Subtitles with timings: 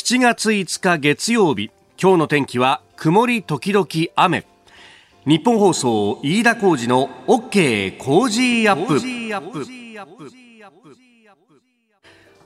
[0.00, 4.46] 7月5日月曜日今日の天気は曇り時々雨。
[5.26, 8.98] ニッポン放送飯田浩司の OK Cozy up。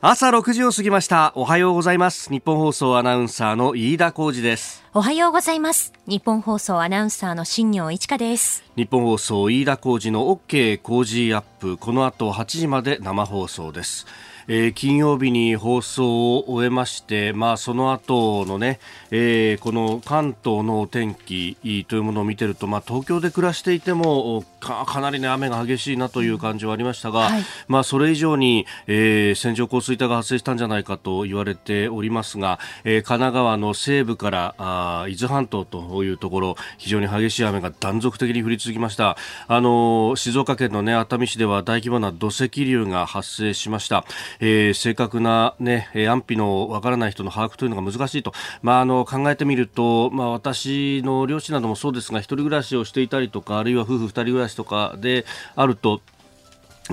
[0.01, 1.33] 朝6時を過ぎました。
[1.37, 2.29] おはようございます。
[2.29, 4.83] ニッポン放送アナウンサーの飯田浩司です。
[4.93, 5.93] おはようございます。
[6.09, 8.65] ニッポン放送アナウンサーの新行市佳です。
[8.75, 11.77] ニッポン放送飯田浩司の OK Cozy up。
[11.77, 14.07] この後8時まで生放送です
[14.49, 18.81] えー、金曜日に放送を終えまして、まあ、その後のね、
[19.11, 21.57] えー、この関東のお天気
[21.89, 39.17] というものを見てると、まあ、東京で暮らしていてもかかなり、ね、雨が激しいなという感じはありましたが、はい、まあ、それ以上に、えー、線状降水帯が発生したんじゃないかと言われておりますが、えー、神奈川の西部からあ伊豆半島というところ非常に激しい雨が断続的に降り続きました
[39.49, 44.05] あの静岡県の、ね、熱海市では大規模な土石流が発生しました。
[44.41, 55.25] えー、正確な、ね、安否のわからない人の把握というのが難しいと、まあ、あの考えてみると、まあ、私の両親などもそうですが一人暮らしをしていたりとかあるいは夫婦二人暮らしとかで
[55.57, 56.01] あると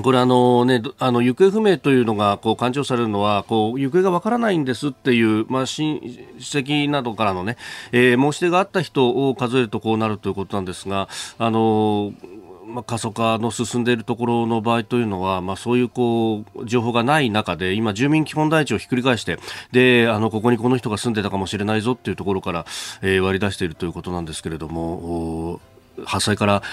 [0.02, 6.00] これあのね、あの行方不明というのがこう勘定されるのはこう行方がわからないんですっていう、まあ、親
[6.40, 7.58] 戚などからのね、
[7.92, 12.14] えー、申し出があった人を数えるとこうなるということなんですが、あの
[12.72, 19.38] まあ、過疎化の進んでいるところの場合というのは、まあ、そういうこう情報がない中で今、住民基本台帳をひっくり返して
[19.72, 22.66] であのここにこの人が住んでたかもしれないぞというところから、
[23.02, 25.60] えー、割り出しているということなんですけれども
[26.06, 26.64] 発災から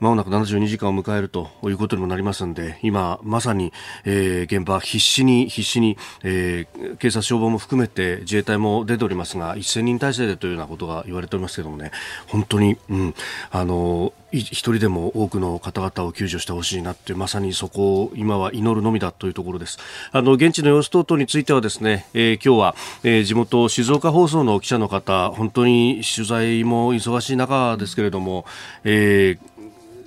[0.00, 3.72] まもなく72時間を迎えるということにもなりますので今まさに、
[4.04, 11.90] えー、現場必死に必死に、えー、警察消防も含めて自衛隊も出ておりますが1000人体制でというようなことが言われておりますけどもね
[12.26, 13.14] 本当に、うん、
[13.50, 19.78] あの一人でも多くの方々を救助してほしいなってまさにそこを今は祈るのみだというところです。
[20.10, 28.44] あの現地の様子等々についてはですね、えー、今日は、えー、地元静岡放送の記者の方本当に取材も忙しい中ですけれども、
[28.82, 29.53] えー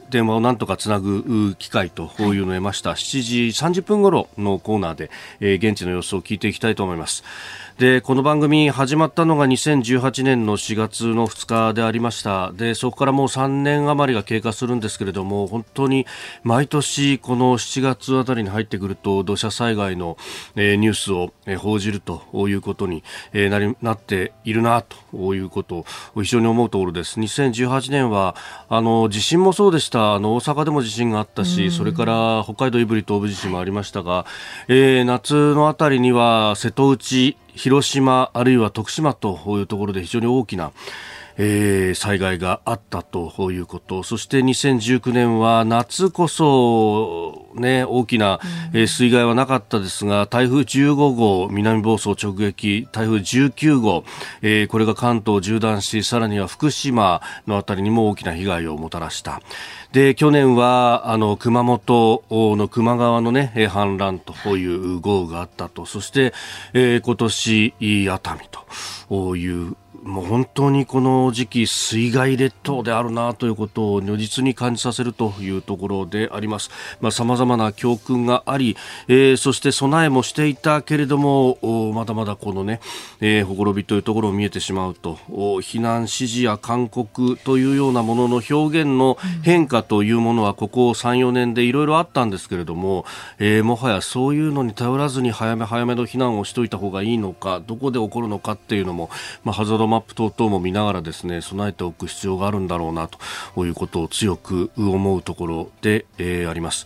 [0.10, 5.10] 電話をなんとかつなぐ機会というのを得ました、はい、7時30分頃のコーナーで、
[5.40, 7.23] えー、現地の様子を聞いていきたいと思います。
[7.77, 12.52] でこの番組始まったのが2018年の4月の2日でありました。
[12.54, 16.08] でそこからもう3年余りが経過するんですけれども本当に
[16.42, 20.17] 毎年この7月あたりに入ってくると土砂災害の、
[20.55, 25.86] えー、ニュースを、えー、報じるということに、えー、なりなっているなということ
[26.16, 27.20] を非常に思うところです。
[27.20, 28.36] 2018年は
[28.70, 30.16] あの地震もそうでした。
[30.16, 34.26] あの大阪でも地震があったしそれから北海道胆振東部地震もありましたが、
[34.67, 40.72] えー、夏のあたりには瀬戸内広島あるいは徳島というところで非常に大きな
[41.37, 44.03] えー、災害があったということ。
[44.03, 48.39] そして2019年は夏こそ、ね、大きな、
[48.73, 54.03] えー、水害はなかったですが台風15号南房総直撃台風19号、
[54.42, 59.42] えー、これが関東縦断しさらには福島のあたりにも大きな被害をもたらした。
[59.92, 65.86] で去年はあの熊本の球磨川の、ね、氾濫という豪雨があったと。
[65.86, 66.33] そして、
[66.73, 68.49] えー、今年熱海
[69.09, 69.75] という
[70.08, 76.70] もう本当にこの時期水害列島であるなということを如実に感じさせるというところであります。
[77.02, 78.78] まあ、様々な教訓があり、
[79.10, 82.80] えー、そして備えもしていたけれども、まだまだこのね、
[83.20, 93.06] えー、ほころびというところを見えてしまうと、避難指示や勧告というようなものの表現の変化というものはここ3、4年でいろいろあったんですけれども、
[93.40, 99.10] えー、もはやそういうのに頼らずに早め早めの避難をしておいた方がいいのか、どこで起こるのかっていうのも、
[99.44, 106.86] まあ、ハザードママップ等々も見ながらですね備えておく必要があるんだろうなということを強く思うところで、えー、あります。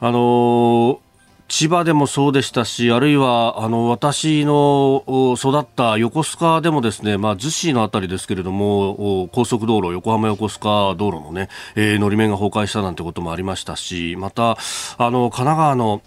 [0.00, 0.98] あのー
[1.46, 5.04] 千葉でもそうでしたし、あるいはあの私の
[5.38, 14.56] 育った横須賀でもですね、まあ、逗子のあたりですけれども、高速道路、横浜横須賀道路のね、えー、のり面が崩壊したなんてこともありましたし、また、
[14.96, 16.02] あの、神奈川の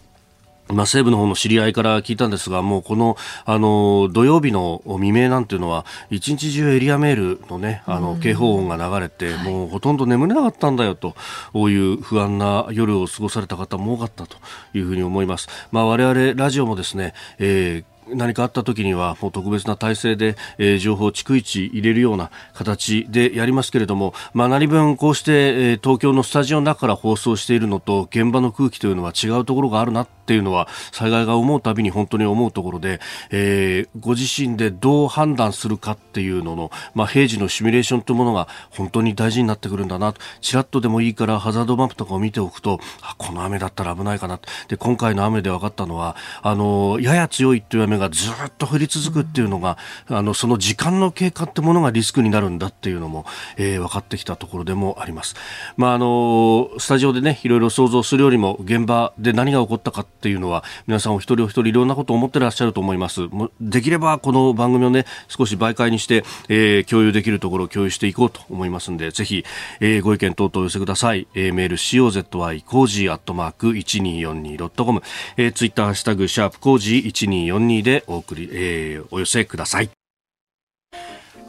[0.69, 11.15] まあ、西部の方の知り合いから聞いたんですが、もうこの、あの、土曜日の未明なんていうのは、一日中エリアメールのね、あの、警報音が流れて、もうほとんど眠れなかったんだよと
[11.55, 14.37] いう不安な夜を過ごされた方も多かったと
[14.73, 15.47] いうふうに思います。
[15.71, 32.99] まあ、我々ラジオもですね、えー何かあった時にはもう特別な体制で、えー、情報を逐一入れるような形でやりますけれども、まあ、何分こうして、えー、東京のスタジオの中から放送しているのと現場の空気というのは違うところがあるなっていうのは災害が思うたびに本当に思うところで、
[33.31, 40.19] えー、ご自身でどう判断するかっていうのの、まあ、平時のシミュレーションというものが本当に大事になってくるんだなと。
[40.41, 49.77] ちらっとでもいいからハザードマップとかを見ておくとあこの雨だったら危ないかなで今回の雨で分かったのはあのやや強いという雨雨がずっと降り続くっていうのが、
[50.07, 53.25] あのその時間の経過ってものがリスクになるんだっていうのも、
[53.57, 55.35] えー、分かってきたところでもあります。
[55.75, 63.21] まああのスタジオでねいろいろ想像するよりも現場で何が起こったかっていうのは皆さんお一人お一人いろんなことを思ってらっしゃると思います。
[63.59, 69.43] できればこの番組をね少し媒介にして、えー、共有できるところを共有していこうと思いますんでぜひ、
[69.79, 71.27] えー、ご意見等々お寄せください。
[71.33, 75.01] えー、メール COZY コージーアットマーク 1242.com、
[75.37, 79.96] えー、ツイッターハッシュタグシャープ cozy1242でお送り、えー、お寄せください。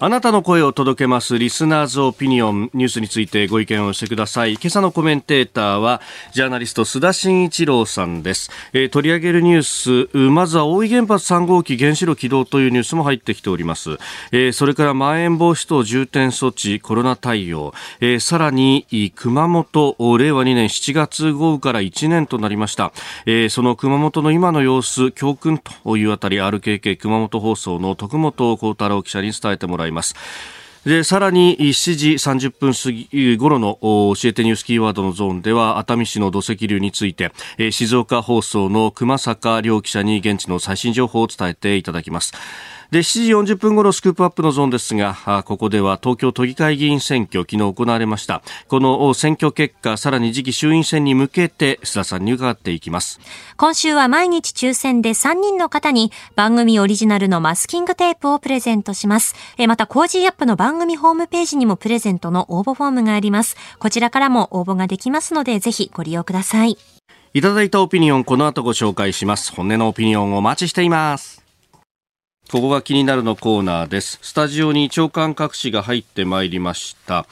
[0.00, 4.52] あなたの声を届けますリスナーズオピニオンニュースについてご意見をしてください。
[4.52, 6.00] 今朝のコメンテーターは
[6.32, 8.48] ジャーナリスト須田慎一郎さんです。
[8.72, 13.98] えー、取り上げるニュース、まずは大飯原発3号機原子炉起動というニュースも入ってきております。
[14.30, 18.86] えー、それからまん延防止等重点措置、コロナ対応、えー、さらに
[19.16, 22.92] 熊本、令和2年7月豪雨から1年となりました。
[23.26, 30.14] えー、その熊本の今の様子、教訓というあたり RKK 熊本放送の徳本幸太郎記者に伝えてもらいます。
[30.84, 37.32] で、さらに7時30分過ぎ頃の教えてニュースキーワードのゾーンでは熱海市の土石流について
[37.70, 42.32] 静岡放送の熊坂良記者に現地の最新情報を伝えていただきます。
[42.90, 48.42] で7時40分ごろスクープアップのゾーンですがここでは東京都議会議員選挙昨日行われました。
[48.66, 53.20] この選挙結果さらに次期衆院選に向けて須田さんに伺っていきます。
[53.58, 59.34] 今週は毎日抽選で3人の方に番組オリジナルのマスキングテープをプレゼントします。
[59.66, 63.56] また Cozy up の番組ホームページにもプレゼントの応募フォームがあります。
[63.78, 66.78] こちらからも応募ができますのでぜひご利用ください。
[67.34, 69.52] いただいたオピニオンこの後ご紹介します。
[69.52, 71.37] 本音のオピニオンをお待ちしています
[72.50, 74.18] ここが気になるのコーナーです。
[74.22, 77.26] スタジオに長官各紙が入ってまいりました。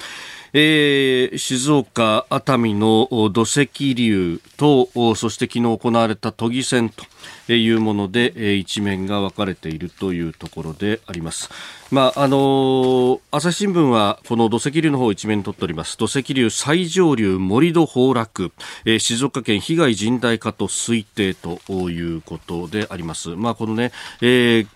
[0.53, 7.05] えー、静岡、熱海の土石流と、そして昨日行われた都議選と
[7.53, 11.49] いうもので、えー、一面が分かれているというところであります。
[11.91, 15.97] まあ、あのー、朝日新聞はこの土石流の方を一面に取っております。
[15.97, 18.53] 土石流最上流盛り土崩落、
[18.85, 21.59] えー、静岡県被害甚大化と推定と
[21.91, 23.31] いうことであります。
[23.31, 24.67] まあ、このね、えー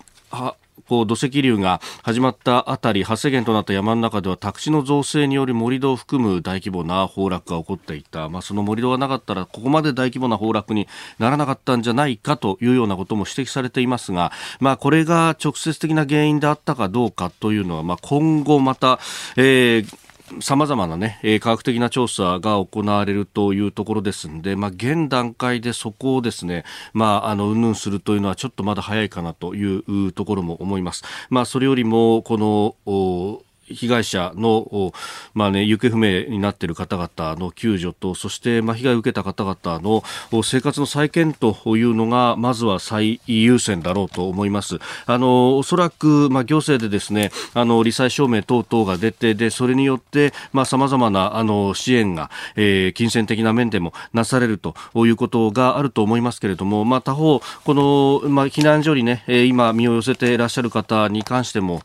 [0.87, 10.87] こう土石流が始まったあたり発生源となった山の中では宅地の造成により盛り土を含む大規模な崩落が起こっていた、まあ、その盛り土がなかったらここまで大規模な崩落に
[11.19, 18.99] ならなかったんじゃないかというようなことも指摘されていますが、まあ、これが直接的な原因であったかどうかというのは、まあ、今後また、
[19.37, 26.63] えーさまざまなね、科学的な調査が行われるというところですので、まあ、現段階でそこをですね、
[26.93, 31.03] まあ、あの、うんぬんするというのはちょっとまだ早いかなというところも思います。
[31.29, 33.41] まあ、それよりも、この、
[33.73, 34.93] 被害者の、
[35.33, 40.03] まあね、行方不明になっている方々の救助と、そして、まあ、被害を受けた方々の
[40.43, 44.79] 生活の再建というのが、まずは最優先だろうと思います。
[45.05, 61.81] あの、おそらく、まあ、行政でですね、あの、罹災証明等々が出て、で、それによって、まあ、様々な、あの、支援が、えー、金銭的な面でもなされるということがあると思いますけれども、まあ、他方、この、まあ、避難所にね、今、身を寄せていらっしゃる方に関しても、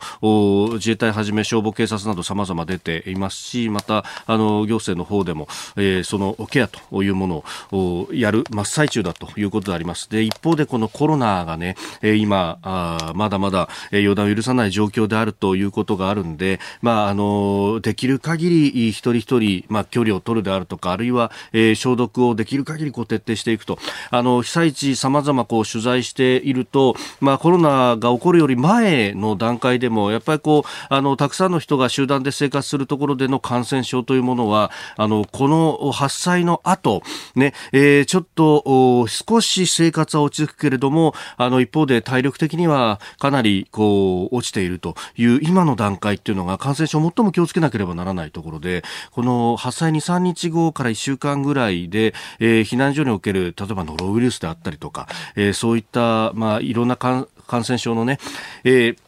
[0.75, 10.11] 自衛隊はじめ消防警察など様々出ていますし、また、あの、行政の方でも、えー、そのケアというものをやる真っ最中だということであります。
[10.11, 23.79] で、一方でこのコロナがね、今、あまだまだ、予断を許さない状況であるということがあるんで、まあ、あの、できる限り一人一人、まあ、距離を取るであるとか、あるいは、えー、消毒をできる限りこう徹底していくと。
[24.11, 37.03] あの、被災地様々こう取材していると、まあ、コロナが起こるより前の段階でも、やっぱりこう、あの、たくさんのの人が集団で生活するところでの感染症というものは、あの、この発災の後、
[37.35, 58.19] ね、えー、ちょっと、少し生活は落ち着くけれども、あの、一方で体力的にはかなり、こう、落ちているという今の段階っていうのが感染症最も気をつけなければならないところで、この発災2、3日後から1週間ぐらいで、えー、避難所における、例えばノロウイルスであったりとか、えー、そういった、まあ、いろんな感染症のね、
[58.65, 59.06] えー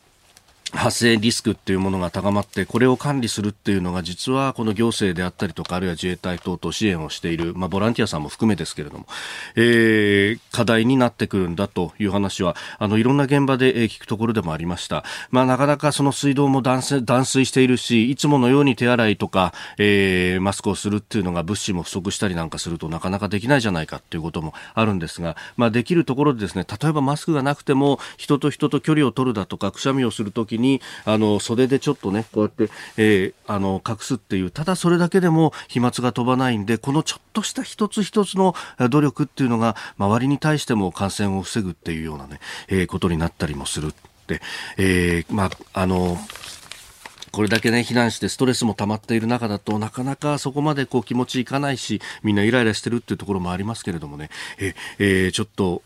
[0.73, 9.07] 発生リスクっていうものが高まってこれを管理するっていうのが実はこの行政であったりとかあるいは自衛隊等々支援をしている、まあ、ボランティアさんも含めですけれども、
[9.57, 38.55] えー、課題になってくるんだという話はあのいろんな現場で聞くところでもありました、まあ、なかなかその水道も断水断水しているしいつものように手洗いとか、えー、マスクをするっていうのが物資も不足したりなんかするとなかなかできないじゃないかっていうこともあるんですが、まあ、できるところでですね例えばマスクがなくても人と人と距離を取るだとかくしゃみをするときにあの袖でちょっとねこうやって、えー、あの隠すっていうただそれだけでも飛沫が飛ばないんでこのちょっとした一つ一つの
[38.91, 43.93] 努力っていうのが周りに対しても感染を防ぐっていうようなね、えー、ことになったりもするっ
[44.27, 44.41] て、
[44.77, 46.19] えー、まああの
[47.39, 54.29] これだけね、避難してストレスも溜まっている中だとなかなかそこまでこう気持ちいかないし、みんなイライラしてるっていうところもありますけれどもね、
[54.59, 55.83] ええー、ちょっと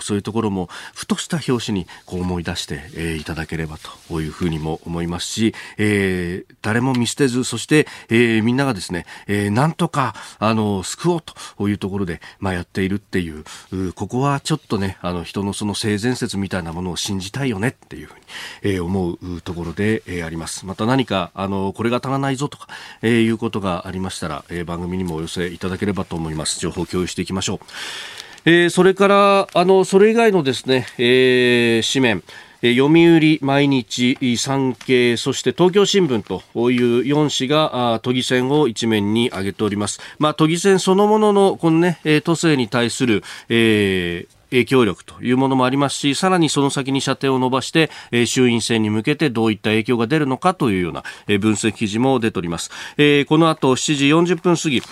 [0.00, 18.20] そういうところもふとした表紙にこう思い出して、えー、いただければというふうにも思いますし、えー、誰も見捨てず、そして、えー、みんながですね、えー、なんとか、あの、救おうというところで、まあ、やっているっていう、うここはちょっとね、あの、人のその性善説みたいなものを信じたいよねっていうふうに、
[18.62, 20.66] えー、思うところで、えー、あります。
[20.66, 22.68] また何かあのこれが足らないぞとか、
[23.02, 27.58] えー、いうことがありましたら、えー、番組にもお寄せいただければと思います情報共有していきましょう、
[28.46, 32.22] えー、それからあのそれ以外のですね、えー、紙面
[32.62, 40.00] 読売毎日、産経、そして東京新聞という4紙が都議選を一面に挙げております。
[40.18, 47.90] まあ、都議選そのものの、このね、都政に対する、えー、影響力というものもありますし、さらにその先に射程を伸ばして、
[48.26, 51.02] 衆院選に向けてどういった影響が出るのかというような、
[51.38, 52.70] 分析記事も出ております。
[52.70, 54.82] この後7時40分過ぎ、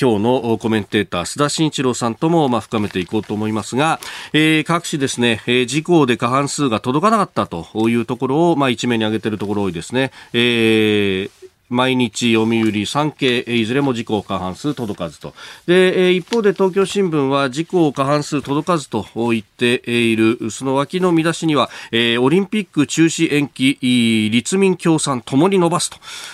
[0.00, 4.00] 今日のコメンテーター須田慎一郎さんとも、深めていこうと思いますが、
[4.64, 10.12] 各紙ですね、事項で過半数が届かなかったというところを、まあ、一面に挙げているところ多いですね。
[10.32, 11.37] えー
[11.68, 15.34] 毎日読売産経いずれも自公過半数届かずと。
[15.66, 23.78] で一方で東京新聞は自公過半数届かずと言っているその脇の見出しには、えオリンピック中止延期
[24.30, 25.90] 立民共産ともに伸ばす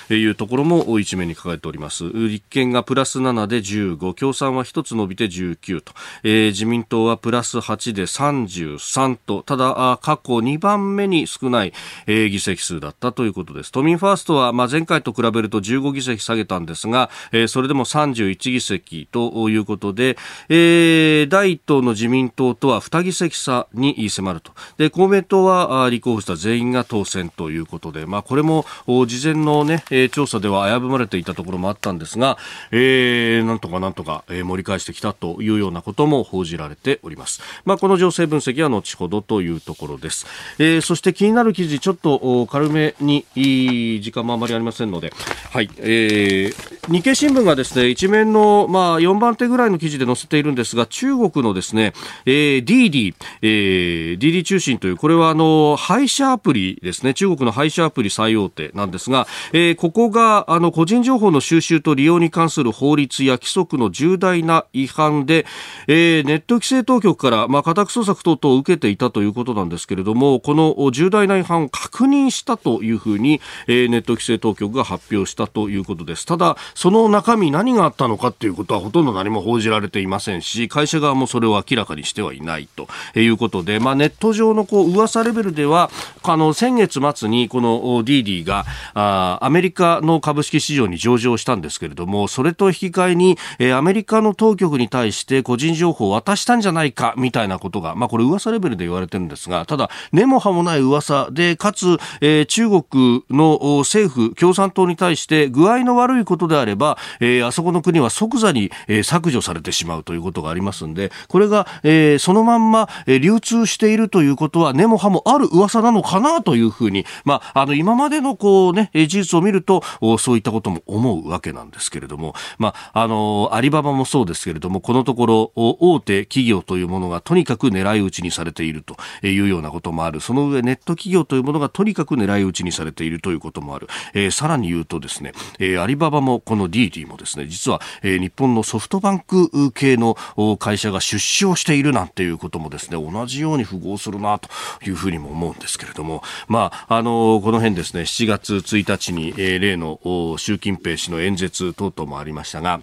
[0.08, 2.04] というところも一面に書かれております。
[2.04, 9.42] 立憲がプラス7で15共産は1つ伸びて19と、え、自民党はプラス8で33と。
[9.42, 11.72] ただ過去2番目に少ない、
[12.06, 13.72] えー、議席数だったということです。
[13.72, 20.16] 都民ファーストは、まあ、前回と比べると15議席下げたんですが、えー、それでも31議席ということで、
[20.48, 24.52] えー、第一党の自民党とは2議席差に迫ると。
[24.78, 32.38] で、公明党は立候補した全員が当選ということで、まあ、これも事前のね、調査では危ぶまれていたところもあったんですが、
[32.70, 37.40] えー、なんとかなんとか盛り返してきたというようなことも報じられております。
[37.64, 40.26] まあ、この情勢分析は後ほどというところです。
[40.58, 45.12] えー、そして気になる記事、ちょっと軽めに時間もあまりありませんので、
[45.54, 51.92] はい、えー、日経新聞がですね一面のまあ4番手ぐらいの記事で載せているんですが中国のですね、
[52.26, 65.46] えー、DD、えー、DD 中心というこれはあの配車アプリですね中国の配車アプリ最大手なんですが、えー、ここがあの個人情報の収集と利用に関する法律や規則の重大な違反で、
[65.86, 76.26] えー、ネット規制当局からまあ家宅捜索等々を受けていたということなんですけれどもこの重大な違反を確認したというふうに、えー、ネット規制当局が発表したということです。
[76.26, 85.90] ただ、その中身何があったのかということはほとんど何も報じられていませんし、会社側もそれを明らかにしてはいないということで、まあ、ネット上のこう噂レベルでは、
[86.22, 119.82] あの、先月末にこの DD があアメリカの株式市場に上場したんですけれども、それと引き換えに、えー、アメリカの当局に対して個人情報を渡したんじゃないかみたいなことが、まあ、これ噂レベルで言われてるんですが、ただ、根も葉もない噂で、かつ、えー、中国の政府、共産党にに対して具合の悪いことであれば、えー、あそこの国は即座に、え、削除されてしまうということがありますんで、これが、えー、そのまんま、え、流通しているということは根も葉もある噂なのかなというふうに、まあ、あの、今までのこうね、事実を見ると、
[120.18, 128.96] そういったことも思うわけなんですけれども、まあ、あの、アリババもそうですけれども、このところ、大手企業というものがとにかく狙い撃ちにされていると
[129.26, 130.20] いうようなこともある。
[130.20, 133.88] その上、ネット企業というものがとにかく狙い撃ちにされているということもある。
[134.14, 140.16] えー、さらに言うとですね、えー、アリババもこの DD もですね、実は、えー、日本のソフトバンク系の
[140.58, 144.48] 会社が出資をしているなんていうこともですね、同じように符合するなと
[144.84, 149.98] いうふうにも思うんですけれども、まあ、あのこの辺ですね、7月1日に、えー、例の
[150.38, 152.80] 習近平氏の演説等々もありましたが、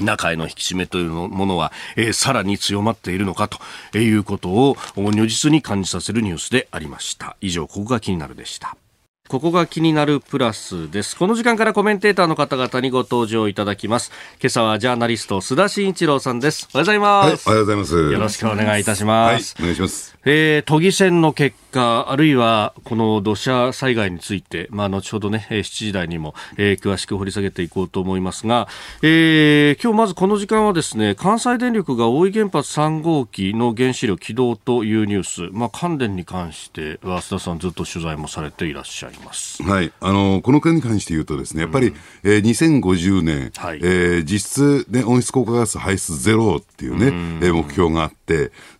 [0.00, 3.48] 中への引き締めというものは、えー、さらに強まっているのか
[3.92, 7.36] ということを如実に感じさせるニュースでありました。
[7.40, 8.76] 以上、ここが気になるでした。
[9.32, 11.16] ここが気になるプラスです。
[11.16, 14.12] この時間からコメンテーターの方々にご登場いただきます。
[14.38, 16.68] 今朝はジャーナリスト須田慎一郎さんです。
[16.74, 17.48] おはようございます。
[17.48, 18.12] はい、おはようございます。
[18.12, 19.54] よろしくお願いいたします。
[19.56, 20.18] はい、お願いします。
[20.24, 28.68] えー、都議選の結果、あるいはこの土砂災害について、まあ、後ほどね、7時台にも、えー、詳しく掘り下げていこうと思いますが、
[29.02, 39.62] えー、今日まずこの時間はですね、関西電力が大井原発3号機の原子炉起動というニュース、まあ、関電に関しては、須田さんずっと取材もされていらっしゃいます。
[39.62, 39.92] はい。
[40.00, 48.21] あの、この件に関して言うとですね、やっぱり、うん、えー、2050年、はい、えー、実質、ね、温室効果ガス排出ゼロっていうね、うん、えー、目標があって、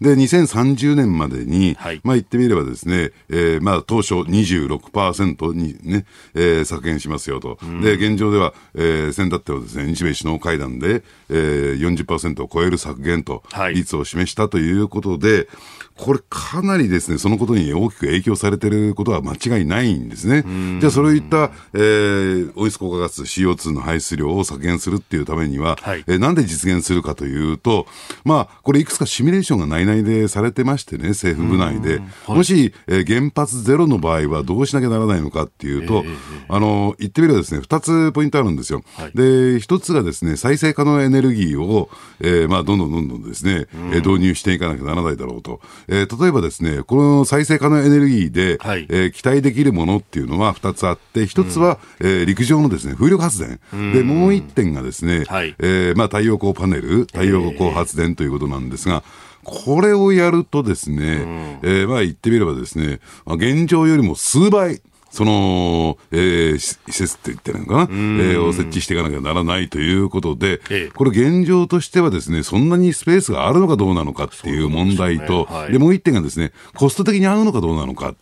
[0.01, 7.59] で、2030年まででに、はい、まあ言ってみればですね、えー、まあ当初26%にね、えー、削減しますよと。
[7.63, 13.43] うん、で、現状では、えー、先だってはですね、日米首脳会談で、えー、40%を超える削減と、
[13.73, 15.49] 率を示したということで、
[15.97, 20.45] これかなりですね、そのことに大きく影響されていることは間違いないんですね。
[20.81, 27.87] じゃあ、それをいった、えー、温室効果ガス CO2 の排出量を削減するっていうためには、はい、えー、なんで実現するかというと、
[28.25, 31.99] まあ、これいくつかシミュレーションが内々でされてましてね、政府部内で。
[32.27, 36.17] はい、もし、えー、原発ゼロの場合はどうしなきゃならないのかっていうと、えー、
[36.49, 38.83] あの、言ってみればですね、二つポイントあるんですよ。
[38.97, 45.61] はい、で、一つがですね、再生可能エネルギーを、えー、まあ、どんどんどんどんですね、え導入していかなきゃならないだろうと。
[45.89, 53.61] えー、例えばですね、この再生可能エネルギーで、はい、えー、期待できるものっていうのは2つあって、1つは、うん、えー、陸上のですね風力発電、
[53.93, 59.03] でもう1点がですね、はい、えー、まあ、太陽光パネル、太陽光発電ということなんですが、
[59.45, 64.81] これをやるとですね、うん、えー、まあ言ってみればですね、現状よりも数倍、
[65.13, 75.59] その、えー、施設って言ってるのかな、えー、を設置していかなきゃならないということで、ええ、これ現状としてはですね、そんなにスペースがあるのかどうなのかっていう問題と、で、ね。
[75.59, 78.15] はい、もう一点がですね、コスト的に合うのかどうなのか。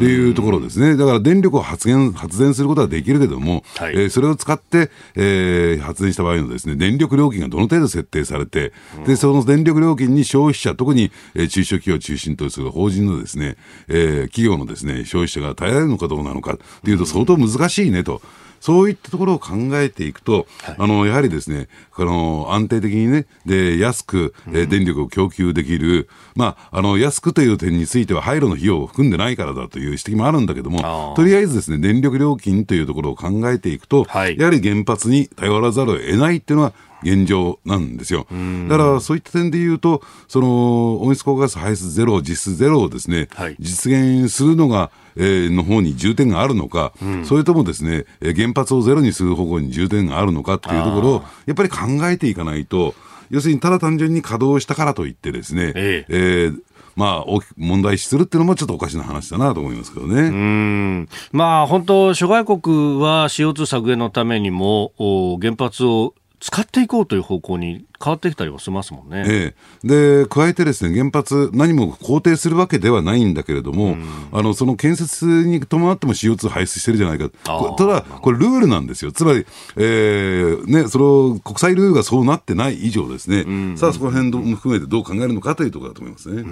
[0.00, 0.96] っていうところですね。
[0.96, 13.56] だから電力を発電、発電することはできるけども、はい、えー、それを使って、えー、発電した場合のですね、電力料金がどの程度設定されて、うん、で、その電力料金に消費者、特に、えー、中小企業を中心とする法人のですね、
[13.88, 18.22] えー、企業のですね、消費者が耐えられるのかどうなのかっていうと相当難しいねと。
[18.60, 38.26] そういったところを考えていくと、はい、あのやはりですね、この安定的にね、で安く、えー、電力を供給できる、まあ、あの安くという点については、廃炉の費用を含んでないからだという指摘もあるんだけども、とりあえずですね、電力料金というところを考えていくと、はい、やはり原発に頼らざるを得ないっていうのは、現状なんですよ。
[38.68, 52.94] だからそういった点で言うと、その温室効果ガス排出ゼロ、実質ゼロをですね、はい、実現するのが、えー、の方に重点があるのか、うん、それともですね、原発をゼロにする方向に重点があるのかっていうところを、やっぱり考えていかないと、
[53.30, 56.46] 要するにただ単純に稼働したからといってですね、ええ。
[56.46, 56.60] えー
[56.96, 60.22] まあ、問題視するっていうのもちょっとおかしな話だなと思いますけどね。
[60.22, 61.08] うん。
[61.32, 64.92] まあ、本当、諸外国は CO2 削減のためにも
[65.40, 69.24] 原発を使っていこうという方向に変わってきたりはしますもんね。
[69.26, 73.98] ええ、で、加えてですね、原発、何も肯定するわけではないんだけれども、
[74.32, 77.28] あの、その建設に伴っても CO2 排出してるじゃないか。
[77.76, 79.12] ただ、これルールなんですよ。
[79.12, 79.44] つまり、
[79.76, 86.42] えー、ね、その国際ルールがそうなってない以上ですね、さあ、そこら辺も含めてどう考えるのかというところだと思いますね。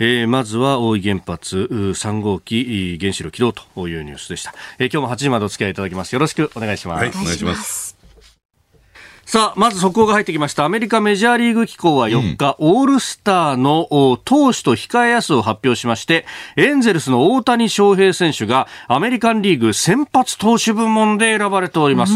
[0.00, 6.12] えー、まずは大井原発3号機原子炉起動というニュースでした、えー、今日も8時までお付き合いいただきます。
[6.12, 7.91] よろしくお願いします、はい、お願いします
[9.32, 10.66] さあ、まず速報が入ってきました。
[10.66, 13.88] アメリカメジャーリーグ機構は4日、うん、オールスターの
[14.26, 16.26] 投手と控えやすを発表しまして、
[16.58, 22.12] エンゼルスの大谷翔平選手がアメリカンリーグ先発投手部門で選ばれております。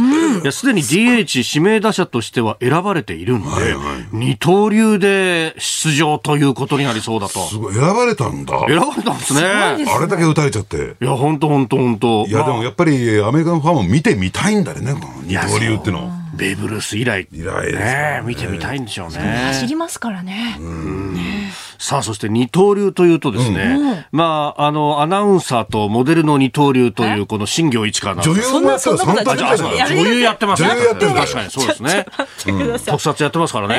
[0.53, 7.47] すで、に DH 指名打者としては選ばれているんで、はいはい、二刀流で出場ということになりそうだと。
[7.47, 8.59] すごい、選ばれたんだ。
[8.69, 9.41] 選ばれたんですね。
[9.41, 10.97] すねあれだけ打たれちゃって。
[11.01, 16.26] いや、本当本当本当いや、でもやっぱりアメリカのファンも見てみたいんだよね、二刀流っての。
[16.37, 19.19] ベーブ・ルース以来、以来ね、ね見てみたいんでしょうね。
[19.47, 20.59] 走りますからね。
[20.59, 30.69] ねさあ、そして二刀流というとですね、うん、まあ、あの、アナウンサーとモデルの二刀流という、この新業一華な女優もやってます女優やってますね。
[30.69, 32.07] 確かにそうですね。
[32.87, 33.77] 特撮やってますからね。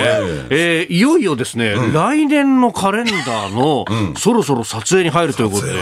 [0.50, 3.86] えー、いよいよですね、来年のカレンダーの、
[4.18, 5.74] そろそろ撮影に入るということで、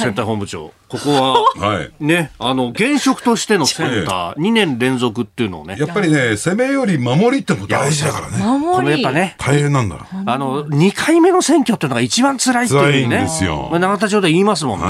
[0.00, 0.72] センター本部長。
[0.88, 1.10] ここ
[1.56, 5.76] は、ね、あの、現職としてのセンター、2年連続っていうのをね。
[5.78, 8.38] やっぱりね、攻めより守りっても大事だからね。
[8.38, 10.06] このやっぱね、大変なんだ。
[10.26, 13.22] あの、2回目の選挙っていうのが一番辛いっていうね。
[13.22, 13.70] ですよ。
[13.72, 14.86] 永田町で言いますもんね。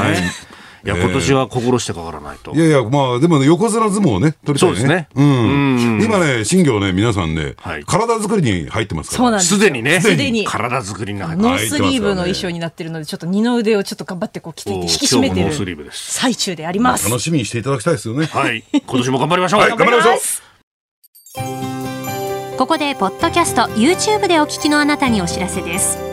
[0.85, 2.53] いや、今年は心してかからないと。
[2.53, 4.69] いやいや、まあ、でもね、横綱相撲ね、取りたいね。
[4.69, 5.09] そうですね。
[5.15, 6.01] うん。
[6.03, 7.55] 今ね、新業ね、皆さんね、
[7.87, 9.19] 体作りに入ってますから。
[9.19, 9.55] そうなんです。
[9.55, 10.01] すでにね。
[10.01, 10.45] すでに。
[10.45, 15.53] 体作りに入ってノースリーブの衣装になってるので、ちょっと二の腕をちょっと頑張ってこう着て引き締めてる
[15.93, 17.09] 最中であります。
[17.09, 18.27] 楽しみにしていただきたいですよね。
[18.27, 18.65] はい。
[18.73, 19.61] 今年も頑張りましょう。
[19.61, 20.17] はい、頑張りましょう。
[22.57, 26.10] ここで、ポッドキャスト、YouTube でお聞きのあなたにお知らせです。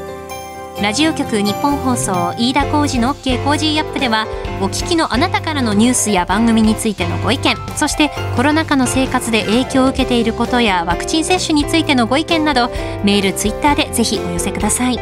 [0.81, 4.27] ラジオ局日本放送飯田浩司の OK コージーアップでは
[4.61, 12.69] お聞きのあなたからのニュースや番組についてのご意見そしてコロナ禍の生活で影響を受けていることやワクチン接種についてのご意見など
[13.03, 14.99] メールツイッターでぜひお寄せください。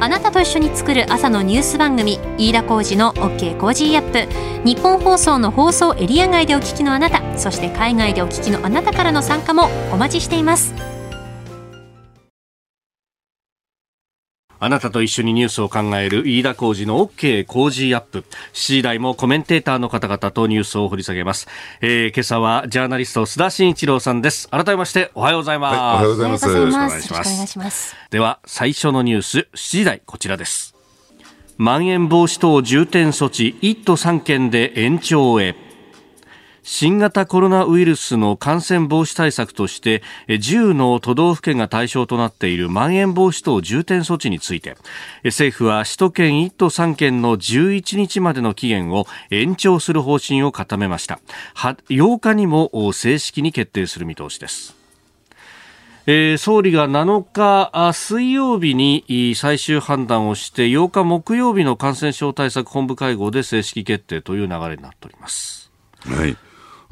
[0.00, 4.64] あなたと一緒に作る朝のニュース番組飯田浩司の OK コージーアップ。
[4.64, 10.93] ニッポン放送の放送エリア外でお聞きのあなたそして海外でお聞きのあなたからの参加もお待ちしています。
[14.64, 18.24] あなたと一緒にニュースを考える飯田浩二の OK 工事アップ。
[18.54, 21.48] 7時台もコメンテーターの方々とニュースを掘り下げます。
[21.82, 24.48] えー、今朝はジャーナリスト須田慎一郎さんです。
[24.48, 25.76] 改めましておはようございます。
[25.76, 26.48] はい、おはようございます。
[26.48, 27.94] よろしくお願いします。
[28.08, 30.74] では最初のニュース7時台こちらです。
[31.58, 35.63] まん延防止等重点措置1都3県で延長へ。
[36.66, 44.74] 新型コロナウイルスの感染防止対策として10の都道府県が対象となっているまん延防止等重点措置について
[45.24, 51.20] 政府は首都圏1都3県の11日までの期限を延長する方針を固めました。
[51.54, 54.74] 8日にも正式に決定する見通しです。
[56.06, 65.70] えー、総理が7日水曜日に最終判断をして8日木曜日の感染症対策本部会合で正式決定という流れになっております。
[66.06, 66.36] はい。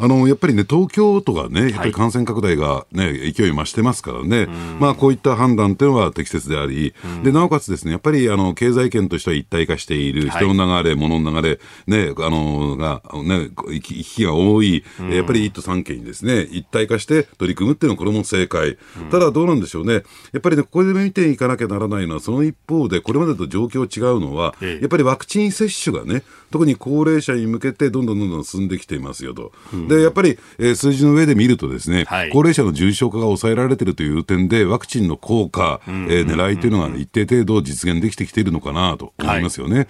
[0.03, 4.49] あのやっぱりね、東京都がね、やっぱり感染拡大がね、勢い増してますからね、
[4.81, 18.79] まあこういった判断というのは適切であり、でなおかつですね、やっぱりあの経済圏としては一体化している、人の流れ、物の流れ、ね、あのが、ね、行きが多い、やっぱり一都三県にですね、一体化して取り組むっていうのは、これも正解。
[19.13, 29.51] ただどうなんでしょうね、やっぱりね、ここで見ていかなきゃならないのは、その一方で、これまでと状況違うのは、やっぱりワクチン接種がね、特に高齢者に向けてどんどんどんどん進んできていますよと。
[29.73, 39.77] うん、で、やっぱり、えー、数字の上で見るとですね、はい、高齢者の重症化が抑えられているという点で、ワクチンの効果、えー、狙いというのが一定程度実現できてきているのかなと思いますよね。
[39.77, 39.87] はい、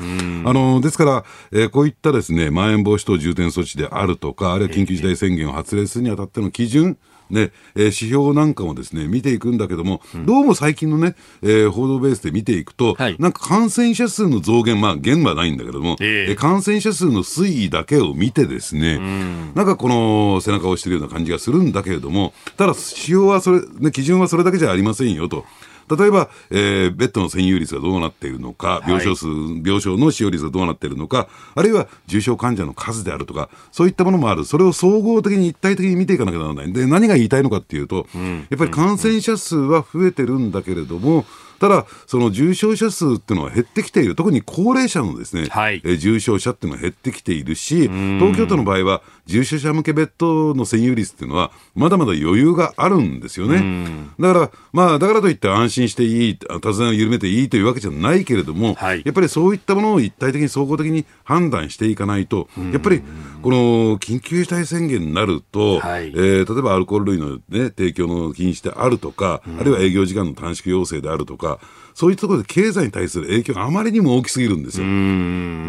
[0.46, 6.96] あの、ですから、えー、こういったですね、まん延防止等重点措置であるとか、あるいは緊急事態宣言を発令するにあたっての基準、
[7.32, 25.44] ね、えー、指標なんかもですね、見ていくんだけども、うん、どうも最近のね、えー、報道ベースで見ていくと、はい、なんか感染者数の増減、まあ、減はないんだけども、えー、感染者数の推移だけを見てですね、うん、なんかこの背中を押してるような感じがするんだけれども、ただ、指標はそれ、ね、基準はそれだけじゃありませんよと。
[25.90, 34.44] 例えば、えー、ベッドの占有率がどうなっているのか、病床数、はい、病床の使用率がどうなっているのか、あるいは重症患者の数であるとか、そういったものもある。
[34.44, 36.72] それを総合的に一体的に見ていかなきゃならない。
[36.72, 41.24] で、何が言いたいのかっていうと、うん、やっぱり感染者数は増えてるんだけれども、
[41.62, 54.08] ただ、その重症者数っていうのは減ってきている、特に高齢者のですね、はい、え重症者っていうのは減ってきているし、東京都の場合は、重症者向けベッドの占有率っていうのは、まだまだ余裕があるんですよね。
[54.18, 63.02] だから、まあ、だからといって安心していい、手綱を緩めていいというわけじゃないけれども、はい、やっぱりそういったものを一体的に総合的に判断していかないと、やっぱり、
[63.40, 71.51] この緊急事態宣言になると、はい、えー、例えばアルコール類の、ね、提供の禁止であるとか、あるいは営業時間の短縮要請であるとか、
[71.94, 74.86] そういったところで経済に対する影響があまりにも大きすぎるんですよ。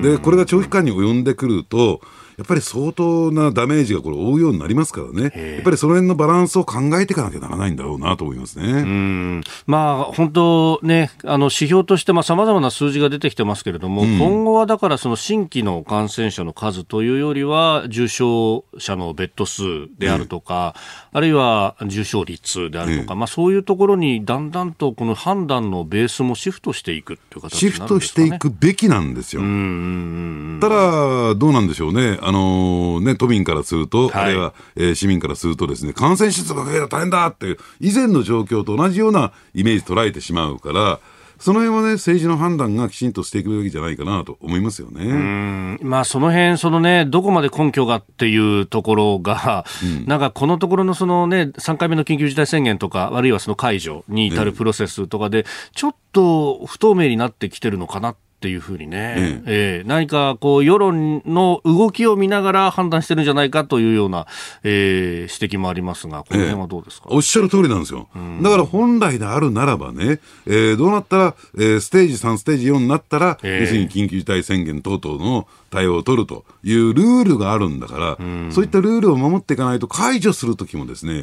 [0.02, 2.02] で、これが長期間に及んでくると、
[2.38, 8.66] やっぱり相当なダメージがこれ負うようになりますからね、やっぱりその辺のバランスを考えていかなきゃならないんだろうなと思いますね。
[8.66, 9.44] うん。
[9.66, 19.64] まあ、本当ね、あの指標としてさまざ、まな数字が出てきてますけれども、うん、今後はだからその新規の感染者の数というよりは、重症者のベッド数
[19.98, 20.76] であるとか、
[21.12, 29.42] あるいは重症率であるとか、まあ、そういうところにだんだんとこの判断のベースもシフトしていくという形、ね、シフトしていくべきなんですよ。
[30.62, 32.18] ただ、どうなんでしょうね。
[32.26, 41.00] あのね、都民からすると、はい、あるいは、えー、市民からするとですね、感染者数が増えたら大変だっていう、以前の状況と同じようなイメージ捉えてしまうから、
[41.44, 45.78] その辺はね、政治の判断がきちんとしていくべきじゃないかなと思いますよね。
[45.82, 59.84] まあ、その辺、そのね、どこまで根拠がっていうところが、うん、なんかこのところのそのね、3回目の緊急事態宣言とか、あるいはその解除に至るプロセスとかで、ちょっと不透明になってきてるのかなっっていうふうにね、えええ。
[59.86, 64.28] ー、何かこう世論の動きを見ながら判断してるんじゃないかというような、
[64.64, 68.10] えー、指摘もありますが、この辺はどうですか、えー、おっしゃる通りなんですよ。
[68.42, 78.18] だから本来であるならばね、えー、どうなったら、えー、ステージ3、ステージ4になったら、えー、要するに緊急事態宣言等々の対応を取るというルールがあるんだから、
[78.52, 81.20] そういったルールを守っていかないと解除するときもですね、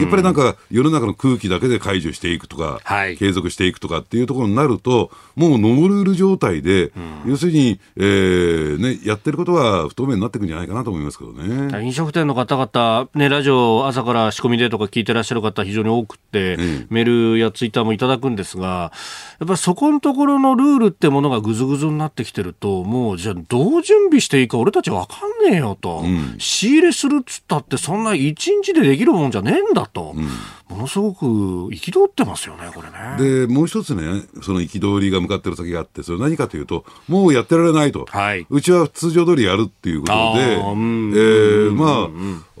[0.00, 6.92] やっぱりなんか世の中の空気だけで解除していくとか、はい、継続していくとかっていうところになると、もうノールール状態で、
[7.26, 11.82] 要するに、えーね、やってることは不透明になっていくんじゃないかなと思いますけどね。
[11.82, 18.92] 飲食店の方々、ね、ラジオ朝から仕込みでとか聞いてらっしゃる方非常に多くて、うん、メールやツイッターもいただくんですが、
[19.40, 30.14] やっぱりそこのところのルールってものがぐずぐずになってきてると、もうじゃあどう準備していいか俺たちわかんねえよと、うん、仕入れするっつったってそんな一日でできるもんじゃねえんだと。
[30.16, 30.28] うん。
[30.68, 33.46] ものすごく憤ってますよね、これね。
[33.46, 42.10] で、もう一つね、その憤りが向かってる先があって、それ何かというと、もうやってられないと、はい、うちは通常通りやるっていうことで、えー、ま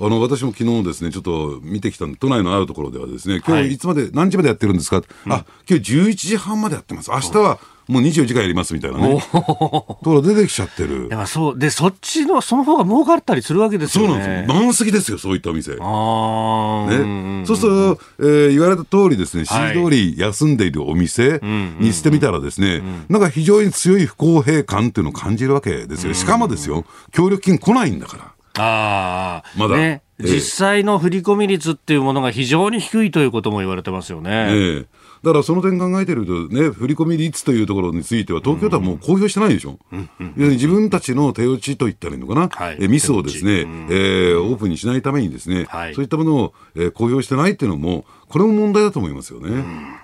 [0.00, 3.78] あ、あの、私も昨日ですね、ちょっと見てきた都内のあるところではですね、今日い。
[3.78, 7.10] つまで、はい、何時までやってるんですか、うん、あ、今日11時半までやってます。
[7.10, 9.20] 明日は、もう24時間やりますみたいなね。
[9.32, 11.08] ところ出てきちゃってる。
[11.10, 14.08] やそうで、そっちの、その方が儲かったりするわけですよね。
[14.08, 14.60] そうなんですよ。
[14.60, 15.72] 満席ですよ、そういったお店。
[15.80, 21.40] あね、そうすると、えー、言われた通りですね、指示通り休んでいるお店
[21.80, 26.12] にしてみたらですね、なんか非常に強い不公平感っていうのを感じるわけですよ。
[26.12, 28.24] しかもですよ、協力金来ないんだから。
[28.62, 29.44] ああ。
[29.56, 29.76] まだ。
[29.76, 34.30] ね実際の振込率っていうものが非常に低いということも言われてますよね。
[34.50, 39.78] ええだからその点考えてるとね、振込率というところについては、東京都はもう公表してないでしょ。
[39.92, 49.48] うんうん、自分たちの手落ちといったらいいのかな、はい、えミスをですね、うん、えー、オープンにしないためにですね、はい、そういったものを、えー、公表してないっていうのも、これも問題だと思いますよね。
[49.50, 49.94] うん、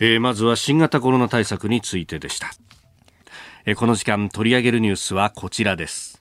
[0.00, 2.50] えー、まずは新型コロナ対策についてでした。
[3.64, 6.20] えー、この時間取り上げるニュースはこちらです。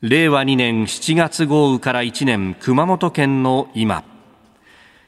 [0.00, 4.13] 令和2年7月豪雨から1年、熊本県の今。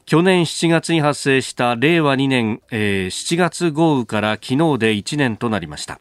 [0.07, 5.99] 去年7月に発生した令和2年、えー、7月豪雨から昨日で1年となりました。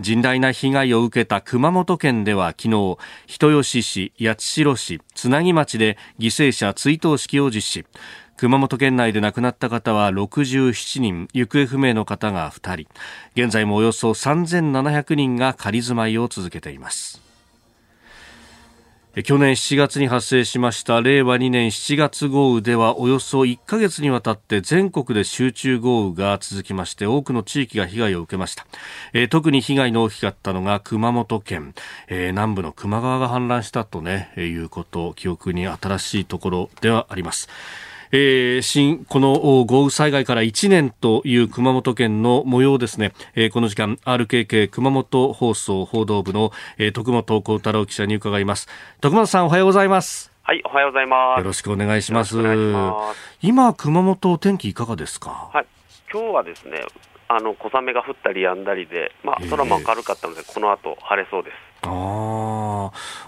[0.00, 7.86] 甚大な被害を受けた熊本県では昨日人吉市八代市津奈木町で犠牲者追悼式を実施。
[8.38, 12.88] 熊本県内で亡くなった方は67人行方不明の方が2人。
[13.36, 17.23] 現在もおよそ3700人が仮住まいを続けています。
[19.22, 28.66] 去年7月に発生しました令和2年7月豪雨ではおよそ1ヶ月にわたって全国で集中豪雨が続きまして多くの地域が被害を受けました、
[29.12, 31.74] えー、特に被害の大きかったのが熊本県、
[32.08, 37.48] えー、南部の球磨川が氾濫したとね、えー、いうこと記憶に新しいところではあります。
[38.16, 39.32] えー、新、この
[39.64, 48.68] 豪雨災害から1年という熊本県の模様ですね、えー、この時間 RKK 熊本放送報道部の、えー、徳本幸太郎記者に伺います。
[49.00, 50.30] 徳本さんおはようございます。
[50.44, 51.38] はい、おはようございます。
[51.38, 52.36] よろしくお願いします。
[52.36, 55.50] ます今、熊本天気いかがですか？
[55.52, 55.66] はい、
[56.12, 56.84] 今日はですね、
[57.28, 61.54] あの小雨が降ったり止んだりで、まあ、空も明るかったので、この後晴れそうです。
[61.82, 61.88] あ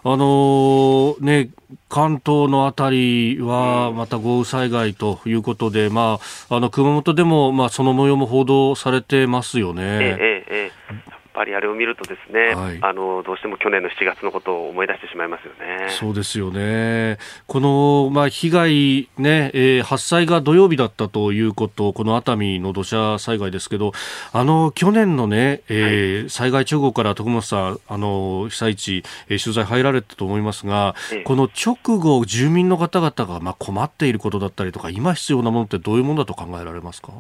[0.05, 1.51] あ、あのー、ね、
[1.89, 9.83] 関東のあたりはまた豪雨災害ということで、まあ、あの熊本でも、まあ、その模様も報道されてますよね。
[9.83, 11.06] ええええ
[11.37, 15.91] ぱりあれを見るとですね、はい、あのどうしても去年の7月のことを思い出してしまいますよね。
[15.91, 17.19] そうですよね。
[17.47, 23.93] このまあ被害ね、えー、発災が土曜日だったということ、この熱海の土砂災害ですけど、
[24.33, 37.13] あの去年のね、えー、はい、災害直後から徳本さんあの被災地、えー、取材入られたと思いますが、ええ、この直後住民の方々がまあ困っていることだったりとか、今必要なものってどういうものだと考えられますか？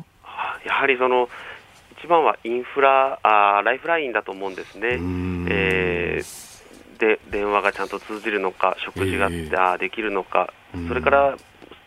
[0.65, 1.29] やはりその
[2.07, 5.01] 一番はインフラあ、ライフラインだと思うんですね。
[5.51, 10.55] えー、で電話がちゃんと通じるのか、食事が、えー、できるのか、
[10.87, 11.37] それから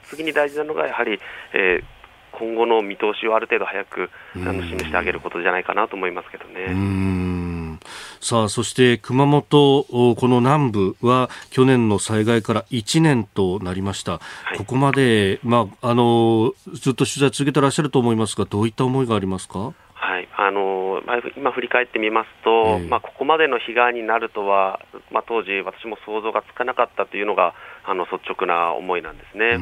[0.10, 1.22] 次に大事なのが、やはり、
[1.54, 7.80] えー、今後の見通しをある程度早くあの示してあげることじゃないかなと思いますけどね。
[8.20, 14.20] さあそして熊本、この南部は去年の災害から1年となりました、は
[14.56, 19.74] い、ここまで、まあ、あのずっと取材続けてらっしゃると思いますが、どういった思いがありますか？
[20.02, 20.30] はい。
[20.36, 24.80] あのまあ、今振り返ってみますと、えー、まあ、ここまでの被害になるとは、
[25.12, 29.56] まあ、当時、私も想像がつかなかったというのがあの率直な思いなんですね。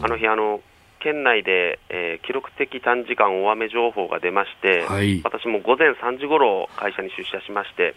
[0.00, 0.60] あの日あの
[1.00, 7.94] 県内で、えー、記録的短時間大雨情報が出まして、はい、私も午前3時ごろ会社に出社しまして、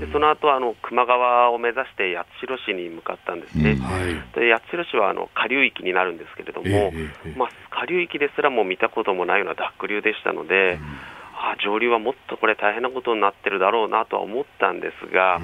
[0.00, 10.78] でその後あの球磨川を目指して八代市に向かったんですね、はい、で八代市はあの下流域になるんですけれども、えー、まあ、下流域ですらも見たこともないような濁流でしたので、
[11.38, 15.38] あ上流はもっとこれ大変なことになってるだろうなとは思ったんですが、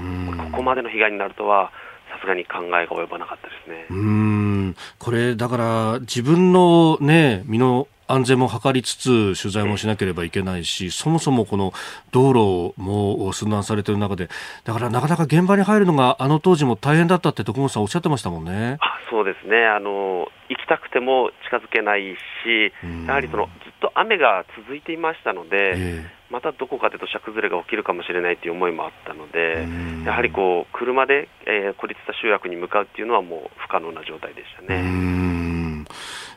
[0.51, 1.71] ここまでの被害になるとは、
[2.14, 3.87] さすがに考えが及ばなかったですね。
[3.90, 11.73] うんこれ、だから自分の、ね、身の安全も図りつつ取材もしなければいけないし、そもそもこの
[12.12, 14.29] 道路も寸断されている中で、
[14.64, 18.79] だからなかなか現場に入るのがあの当時も大変だったって徳本さんおっしゃってましたもんね。
[18.81, 19.67] あそうですね。
[19.67, 22.73] あの行きたくても近づけないし、
[23.07, 29.67] やはりそのずっと雨が続いていましたので、えー、またどこかで土砂崩れが起きるかもしれないという思いもあったので、
[30.05, 35.43] やはりこう車で、えー、孤立した集落に向かうっていうのはもう不可能な状態でしたね。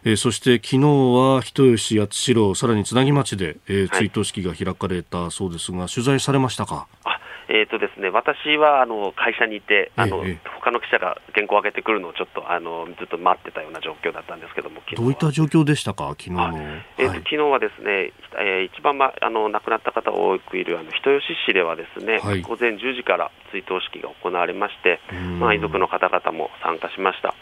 [0.08, 6.88] えー、そして昨日は人吉、八代、さらにつなぎ町で、えー、追悼式が開かれたそうですが、はい、取材されましたか？
[7.04, 16.58] あえーとですね、私はあの会社にいて、あの、ええ、他の記者が原稿を上げてくるのをちょっとあのずっと待ってたような状況だったんですけども、どういった状況でしたか、昨日の、
[16.98, 25.00] えーと、はい、昨日はですね、えー、一番、ま、あの亡くなった方が多くいるあの人吉市ではですね、はい、午前10時から追悼式が行われまして、
[25.40, 27.34] まあ、遺族の方々も参加しました。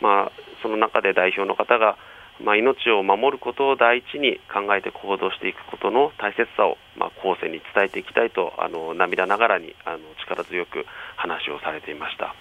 [0.00, 1.96] まあ、その中で代表の方が
[2.42, 12.34] まあ、命を守ることを第一に考えて行動していくことの大切さを、まあ、後世に伝えていきたいとあの涙ながらにあの力強く話をされていました。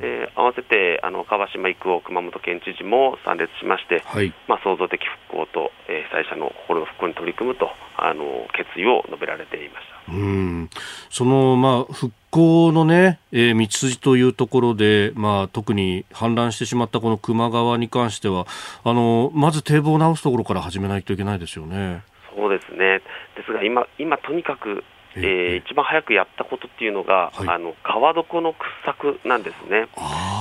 [0.00, 10.12] えー、合わせてあの川島育夫熊本県知事も参列しまして、はい、まあ、創造的復興と、えー、被災者の心の復興に取り組むとあの決意を述べられていました。
[10.12, 10.70] うん
[11.10, 18.46] その、まあ、復興のね、えー、道筋というところで、まあ、特に氾濫してしまったこの球磨川に関しては
[18.84, 22.02] あのまず堤防を直すところから始めないといけないですよね。
[22.34, 23.02] そうですね
[23.36, 24.84] ですが今、今とにかく
[25.16, 29.88] えー、一番早くやったことっていうのが、はい、あの川床の掘削なんですね。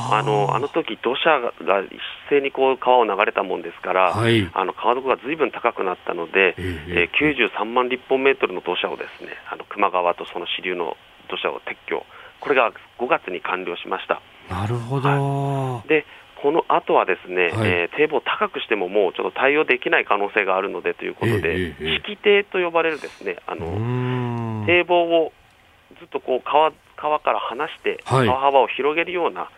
[0.09, 1.51] あのあの時土砂が
[1.81, 1.91] 一
[2.29, 10.95] 斉にこう川を流れたもんですから、はい、あの川床がずいぶん高くなったので、えー、えー、93万立方メートルの土砂をですね、あの球磨川とその支流の
[11.29, 12.05] 土砂を撤去、
[12.39, 14.21] これが5月に完了しました。
[14.49, 16.05] なるほど、はい、で
[16.41, 23.65] この後はですね、はい、えー、堤防を高くしてももうちょっと対応できない可能性があるのでということで、えー、引き堤と呼ばれるですねあの
[24.65, 25.31] 堤防を
[25.99, 29.51] ずっとこう川川から離して、川幅を広げるような、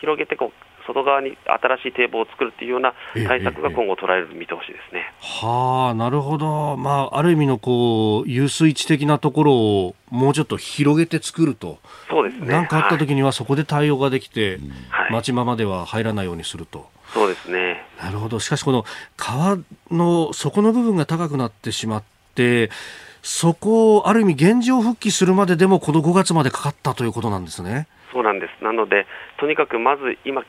[0.00, 5.12] 広げてこう外側に新しい堤防を作るというような対策が今後、取られる見通しですね。
[5.20, 12.46] はあ、なるほど、まあ、ある意味のこう遊水地的なところをもうちょっと広げて作ると、そうですね。
[12.46, 16.88] 何かあった時にはそこで対応ができて、はい、町場までは入らないようにすると。
[17.12, 17.84] そうですね。
[18.02, 18.40] なるほど。
[18.40, 18.84] しかしこの
[19.16, 19.58] 川
[19.90, 22.02] の底の部分が高くなってしまっ
[22.34, 22.70] て、
[23.22, 27.88] そこをある意味現状復帰するまででもこの5月までかかったということなんですね。
[28.12, 28.64] そうなんです。
[28.64, 29.06] なので、
[29.38, 30.42] とにかくまず今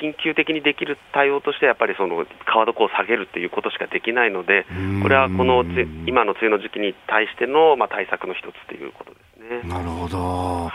[0.00, 4.64] 緊急的にできる対応としてやっぱりその川床を下げるということしかできないので、
[5.02, 5.64] これはこの
[6.06, 9.68] 今の梅雨の時期に対してのまあ対策の一つということですね。
[9.68, 10.70] なるほど。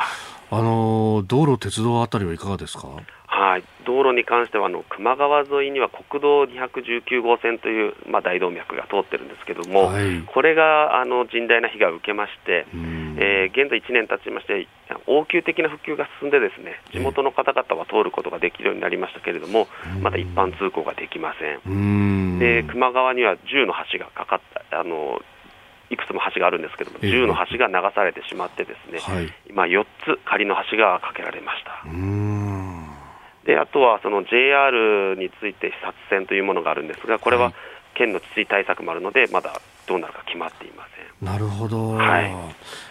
[0.58, 2.88] あの道路、鉄道あたりはいかがですか？
[3.28, 12.66] はい、道路に関してはあの球磨川沿いには国道219号線という、まあ、大動脈が通ってるんですけども、はい、これがあの甚大な被害を受けまして、
[13.18, 14.70] えー、現在1年経ちまして、
[15.08, 19.68] 応急的な復旧が進んで、ですね地元の方々は通ることができるようになりましたけれども、
[20.02, 22.40] まだ一般通行ができません。
[22.40, 24.40] で球磨川には10の橋がかかっ
[24.72, 25.22] たあの
[25.90, 31.84] いくつも橋があるんですけども、10の橋が流されてしまって、ですね、はい、今、4つ仮の橋が架けられました。
[33.46, 37.54] であとはその JR について視察船というものがあるんですが、これは
[37.94, 41.26] 県の治水対策もあるので、まだどうなるか決まっていません。
[41.26, 42.34] なるほど、はい、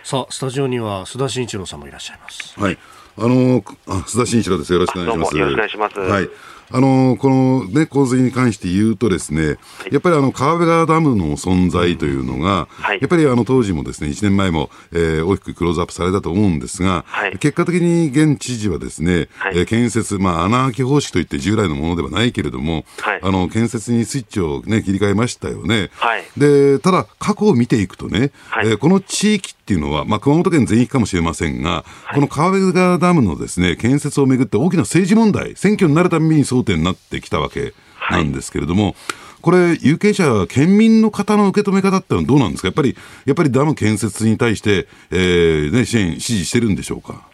[0.03, 2.59] さあスタジオには須田慎一郎さんもいらっしゃいます。
[2.59, 2.79] はい
[3.17, 4.73] あのあ須田慎一郎です。
[4.73, 5.37] よろしくお願いします。
[5.37, 5.99] よろしくお願いします。
[5.99, 6.29] はい。
[6.71, 9.57] あのこの、ね、洪水に関して言うとですね、はい、
[9.93, 22.85] やっぱりあの川辺川ダムの存在というのが、はい、やっぱりあの当時もですね1年前も、えー、大きくクローズアップされたと思うんですが、はい、結果的に現知事はですね、はい、えー、建設、まあ、穴開き方式といって従来のものではないけれども、
[23.23, 25.91] あの建設にスイッチを、ね、切り替えましたよね。
[26.37, 37.73] でただ、過去を見ていくとね、えー、この地域っていうのは、まあ、熊本県全域かもしれませんが、この川辺川ダムのですね建設をめぐって大きな政治問題、選挙になるたびに争点になってきたわけ
[38.11, 38.95] なんですけれども、はい、
[39.43, 47.29] これ、有権者、県民の方の受け止め方ってのはどうなんですか、やっぱりやっぱりダム建設に対して、えーね、支援、支持してるんでしょうか？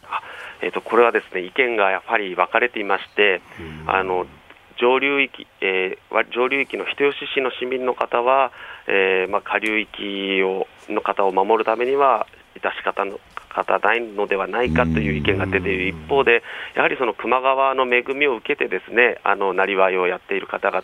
[0.62, 3.40] えーと、これはですね意見がやはり分かれていまして、
[3.86, 4.26] あの
[4.78, 8.52] 上流域、えー、上流域の人吉市の市民の方は、
[8.86, 12.26] えーまあ、下流域をの方を守るためには、
[12.56, 16.42] 致し方の方ないのではないかという意見が出ている一方で、
[16.74, 20.82] やはりその球磨川の恵みを受けて、ですねあのなりわいをやっている方々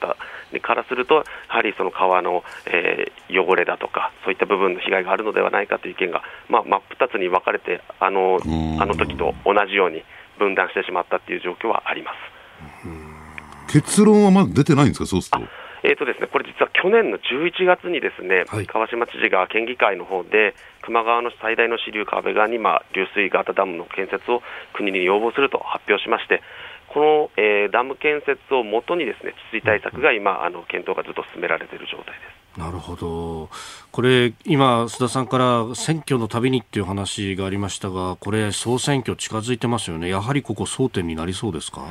[0.60, 8.38] からすると、やはりその川の、えー、汚れだとか、そういった部分の被害があるのではないかという意見が、まあ、真っ二つに分かれて、あの
[8.80, 10.02] あの時と同じように
[10.38, 13.72] 分断してしまったという状況はあります。
[13.72, 15.65] 結論はまだ出てないんですか、そうすると。
[15.86, 24.42] えーとですね、これ実は去年の11月にですね、はい、川島知事が県議会の方で球磨川の最大の支流川辺川に、まあ、流水型ダムの建設を
[24.74, 26.42] 国に要望すると発表しまして、
[26.88, 32.12] この、えー、ダム建設をもとにですね治水対策が今、あの検討がずっと進められている状態で
[32.54, 32.58] す。
[32.58, 33.50] なるほど。
[33.92, 40.08] これ、今、須田さんから選挙のたびにっていう話がありましたが、これ、総選挙近づいてますよね。
[40.08, 41.82] やはりここ争点になりそうですか？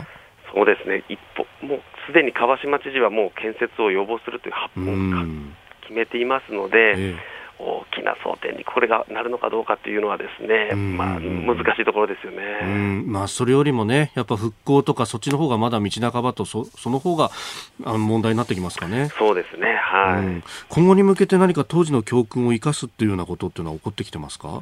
[0.52, 1.04] そうですね。
[1.08, 1.45] 一歩、
[2.08, 4.96] すでに川島知事はもう建設を要望するという発表を
[5.82, 7.36] 決めていますので、ええ。
[7.58, 12.44] 大きな争点にこれがなるのかどうかというのはですね、まあ、難しいところですよね、
[13.06, 17.32] まあ、それよりもね、やっぱ復興とか、そっちの方がまだ道半ばとそ、その方が
[17.80, 19.08] 問題になってきますかね。
[19.18, 24.62] そうですね、はい、今後に向けて何か当時の教訓を生かすっていうようなことっていうのは起こってきてますか？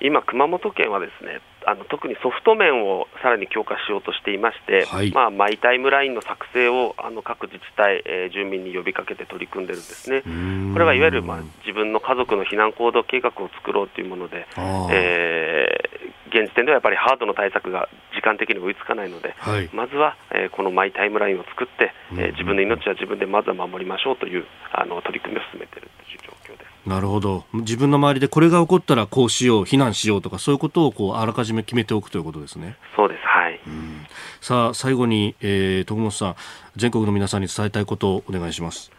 [0.00, 10.22] 今、熊本県はですねあの特にソフト面をさらに強化しようとしていまして、はい、まあ、マイタイムラインの作成をあの各自治体、えー、住民に呼びかけて取り組んでるんですね、
[10.72, 14.46] これはいわゆる、まあ、自分の家族の避難行動計画を作ろうというもので、
[14.92, 26.75] えー、現時点ではやっぱりハードの対策が時間的に追いつかないので、はい、まずは、えー、このマイタイムラインを作って、えー、自分の命は自分でまずは守りましょうというあの取り組みを進めているという状況です。
[26.86, 27.44] なるほど。
[27.52, 32.76] 自分の周りでこれが起こったらこうしよう避難しようとかそういうことをこうあらかじめ決めておくということですね。
[32.94, 33.20] そうです。
[33.26, 33.60] はい、
[34.40, 36.36] さあ最後に、えー、徳本さん
[36.76, 38.90] 全国の皆さんに伝えたいことをお願いします。
[38.90, 38.95] はい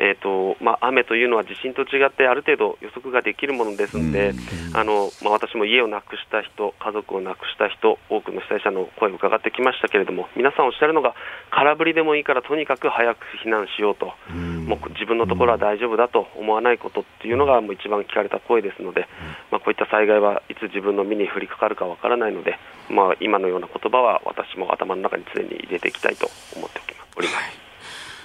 [0.00, 4.32] えーとまあ、雨というのは地震と違ってある程度予測ができるものですので、
[4.72, 11.14] あのまあ、私も家をなくした人、家族を亡くした人、多くの被災者の声を伺ってきましたけれども、皆さんおっしゃるのが、
[11.50, 19.06] 空振りでもいいから、とにかく早く避難しようと、もう自分のところは大丈夫だと思わないことっていうのが、もう一番聞かれた声ですので、
[19.50, 26.80] まあ、こういった災害はいつ自分の身に降りかかるかわからないので、まあ、今のような言葉は私も頭の中に常に入れていきたいと思って
[27.16, 27.69] おります。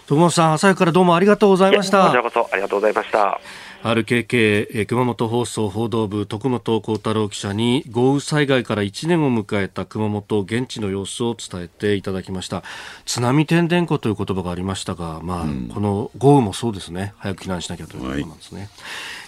[0.07, 2.05] 徳本さん、朝からどうもありがとうございました。
[2.05, 3.41] こちらこそありがとうございました。
[3.81, 12.63] RKK 熊本放送報道部徳本幸太郎記者に豪雨災害から1年を迎えた熊本現地の様子を伝えていただきました。
[13.05, 17.13] 津波天然湖という言葉がありましたが、まあ、うん、この豪雨もそうですね。
[17.17, 18.69] 早く避難しなきゃということなんですね、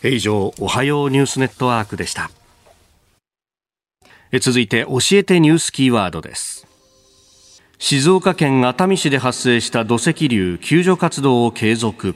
[0.03, 2.29] はい、以上おはようニュースネットワークでした。
[4.39, 6.67] 続いて教えてニュースキーワードです
[7.79, 12.15] 静岡県熱海市で発生した土石流救助活動を継続。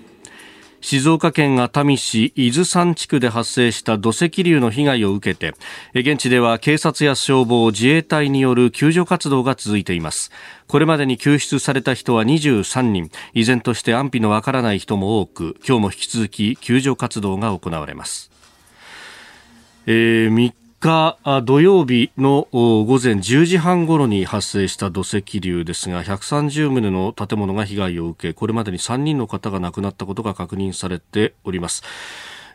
[0.82, 5.54] 静岡県熱海市伊豆山地区で発生した土石流の被害を受けて
[5.94, 10.32] 現地では警察や消防自衛隊による救助活動が続いています。
[10.68, 13.12] これまでに救出された人は23人。
[13.34, 18.32] 依然として安否のわからない人も多く今日も引き続き救助活動が行われます、
[19.86, 31.84] えー、3日土曜日の午前10時半ごろに発生した土石流ですが130棟の建物が被害を受けこれまでに3人の方が亡くなったことが確認されております。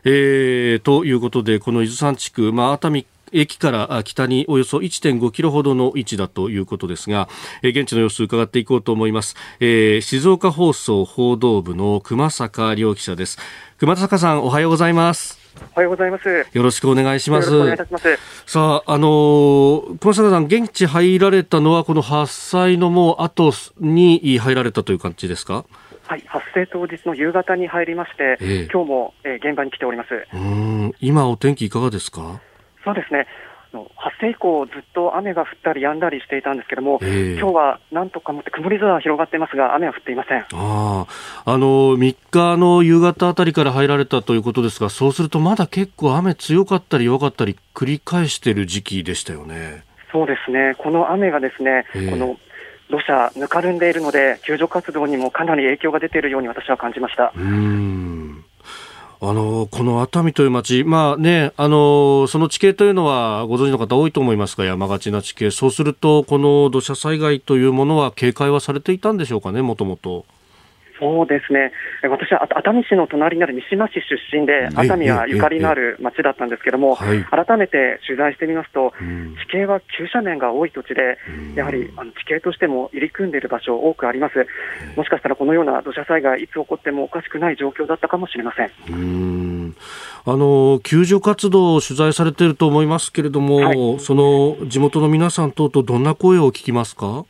[0.03, 7.27] えー、ということでこの伊豆山地区、まあ、熱海駅から北におよそ1.5キロほどの位置だということですが、
[7.61, 13.37] 現地の様子を伺っていこうと思います、えー、静岡放送報道部の熊坂亮記者です。
[13.79, 15.36] 熊坂さんおはようございます。
[15.73, 16.47] おはようございます。
[16.51, 17.55] よろしくお願いします。
[17.55, 18.17] お願いいたします。
[18.45, 25.65] さあ、あのー、小坂さん、現地入られたのは、この発災のもう後に入られたという感じですか？
[26.07, 30.09] はい、発生当日の夕方に入りまして、えー、今日も、えー、現場に来ております。
[30.33, 32.39] うん、今お天気いかがですか？
[32.83, 33.27] そうですね。
[33.95, 40.41] 発生以降、ずっと雨が降ったりやんだりしていたんですけども、えー、今日はなんとかもって曇り空が広がっていますが、雨は降っていません。
[40.53, 41.05] あ
[41.45, 41.57] あ。
[41.57, 49.83] の3日の夕方あたりから入られたということですが、そうするとまだ結構雨強かったり弱かったり、繰り返している時期でしたよね。
[50.11, 52.37] そうですね、この雨がですね、えー、この
[52.89, 57.33] 土砂、ぬかるんでいるので、救助活動にもかなり影響が出ているように私は感じました。
[57.35, 58.26] うん
[59.19, 70.25] あのこの熱海という町、まあね、あのその地形というのはご存知の方多いと思いますが、山がちな地形、そうすると、この土砂災害というものは警戒はされていたんでしょうかね、もともと。
[70.99, 71.71] そうですね、
[72.03, 78.93] 私は熱海市の隣になる三島市出身で、熱海はゆかりのある町だったんですけれども、改めて取材してみますと、
[79.47, 81.17] 地形は急斜面が多い土地で、
[81.55, 84.45] やはりあの地形としても入り組んでいる場所、多くあります、
[84.95, 88.71] もしかしたらこのような土砂災害、いつ起こってもおかしくない状況だったかもしれません。
[88.89, 89.75] うん。
[90.25, 97.23] あの救助活動を取材されていると思いますけれども、はい、その地元の皆さん等とどんな声を聞きますか？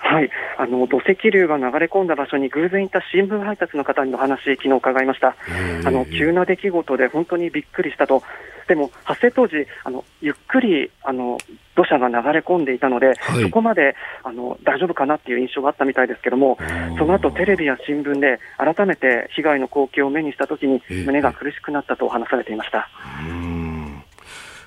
[0.00, 5.36] はい、あの土石流が流れ込んだ場所に偶然いた新聞配達の方にお話、昨日伺いました。
[5.84, 8.22] あの急な出来事で本当にびっくりしたと、
[8.68, 11.36] でも発生当時、あのゆっくりあの
[11.74, 16.58] 土砂が流れ込んでいたので、はい、そこまであの大丈夫かなっていう印象があったみたいですけども、
[16.96, 22.88] その後テレビや新聞で改めて被害の光景を目にしたときに、胸が苦しくなったと話されていました。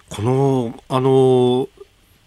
[0.10, 1.70] このあの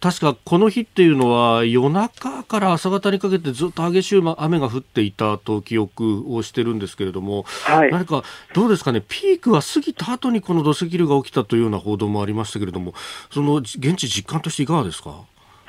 [0.05, 12.93] 確かこの日っていうのは夜中から朝方にかけてずっと激しい雨が降っていたと記憶をしてるんですけれども、はい、何かどうですかね、ピークは過ぎた後にこの土石流が起きたというような報道もありましたけれども、
[13.33, 15.25] その現地実感としていかがですか？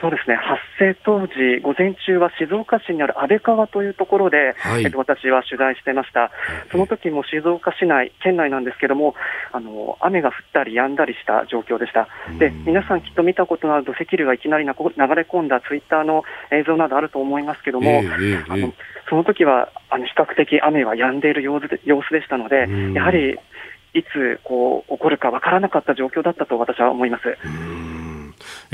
[0.06, 1.34] そうですね、発生当時、
[1.64, 6.30] 午前中は静岡市にある安倍川というところで、はい、えっと、私は取材してました、
[6.72, 9.16] その時も静岡市内、県内なんですけども、
[9.52, 18.74] あの雨が降ったり止んだりした状況でした、で皆さんきっと見たことのある土石流がいきなり流れ込んだツイッターの映像などあると思いますけども、えーえー、あの
[19.10, 23.40] その時はあの比較的雨は止んでいる様子で様子でしたので、やはり
[23.96, 27.24] いつこう起こるかわからなかった状況だったと私は思います。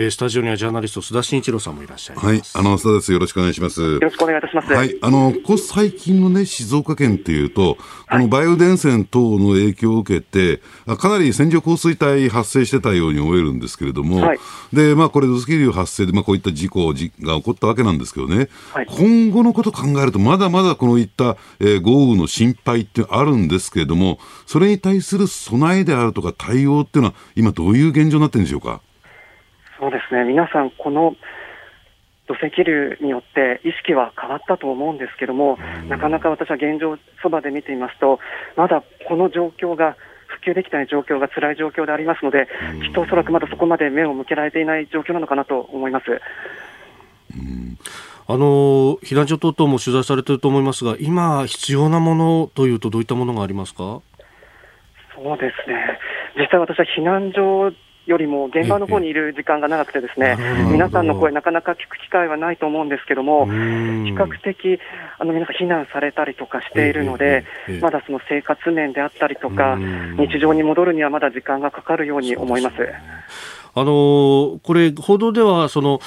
[0.01, 3.13] えー、スタジオにはジャーナリスト須田慎一郎さんもいらっしゃいはい、あの須田です。
[3.13, 3.81] よろしくお願いします。
[3.81, 4.73] よろしくお願いいたします。
[4.73, 7.77] はい、あのここ最近のね静岡県っていうと、
[8.09, 10.63] この梅雨前線等の影響を受けて、
[10.97, 14.39] かなり線状降水帯発生してたように思えるんですけれども、はい、
[14.73, 28.81] でまあこれ土石流発生でまあこういった事故が起こったわけなんですけどね、はい、今後のことを考えるとまだまだこのいった、えー、豪雨の心配ってあるんですけれども、それに対する備えであるとか対応っていうのは今どういう現状になってるんでしょうか？
[29.81, 31.15] そうですね、皆さん、この
[32.27, 35.57] 土石流によって意識は変わったと思うんですけども、
[35.89, 38.19] なかなか私は現状、そばで見ていますと、
[38.55, 42.47] まだこの状況が、普及できない状況が辛い状況でありますので、
[42.83, 46.21] きっとおそらくまだそこまで目を向けられていない状況なのかなと思います。
[48.27, 54.01] あの避難所等々も取材されていると思いますが、今、必要なものというと、どういったものがありますか？
[55.15, 55.99] そうですね、
[56.37, 57.71] 実際私は避難所
[58.05, 60.37] よりも現場の方にいる時間が長くてですね、
[60.71, 63.51] 皆さんの声なかなか聞く機会はないと思うんですけども、比
[64.13, 64.79] 較的
[65.19, 67.45] あの皆さん避難されたりとかしているので、
[67.79, 69.77] まだその生活面であったりとか、
[70.17, 72.75] 日常に戻るにはまだ時間がかかるように思います。
[73.73, 75.99] あのこれ、報道ではその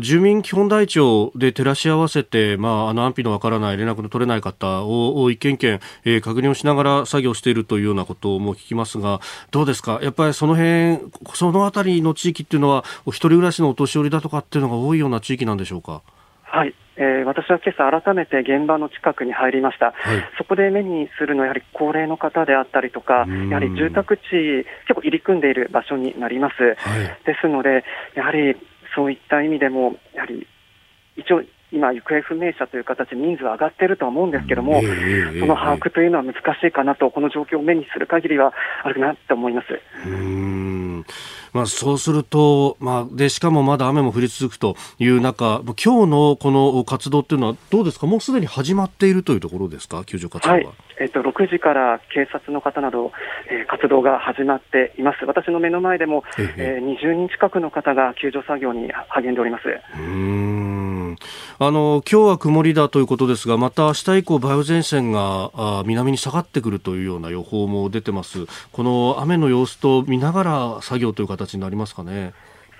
[0.00, 11.00] 住民基本台帳で照らし合わせて、まあ、あの安否のわからない、連絡の取れない方を一件一件、えー、確認をしながら作業しているというようなことも聞きますが、どうですか、やっぱりその辺
[11.34, 16.02] その辺りの地域っていうのは、お一人暮らしのお年寄りだとかっていうのが多いような地域なんでしょうか？
[16.42, 19.94] はいえー、私は今朝改めて現場の近くに入りました、はい、
[20.36, 26.62] そこで目にするのはやはり高齢の方であったりとか、やはり住宅地、結構入り組んでいる場所になります。
[26.62, 26.76] はい、
[27.24, 27.84] ですので、
[28.14, 28.54] やはり
[28.94, 30.46] そういった意味でも、やはり
[31.16, 31.42] 一応、
[31.72, 34.82] 今、行方不明者という形、人数は上がっているとは思うんですけども、
[35.38, 39.68] その把握というのは難しいかなと、この状況を目にする限りはあるなと思います。
[41.00, 41.06] うん
[41.52, 50.56] まあ、そうすると、まあ、でしかもまだ雨も降り続くという中、今日のこの活動っていうのは、どうですか、もうすでに始まっているというところですか、救助活動は。
[50.56, 50.68] はい
[51.00, 53.10] えっと、6時から警察の方など、
[53.50, 55.24] えー、活動が始まっています。
[55.24, 56.24] 私の目の前でも、
[56.58, 59.64] えー、20人近くの方が救助作業に励んでおります。
[59.98, 60.99] うん
[61.58, 68.46] あの今日は曇りだということですが、また明日以降、梅雨前線があ南に下がってくるというような予報も出てます。
[68.72, 72.32] この雨の様子と見ながら作業という形になりますかね。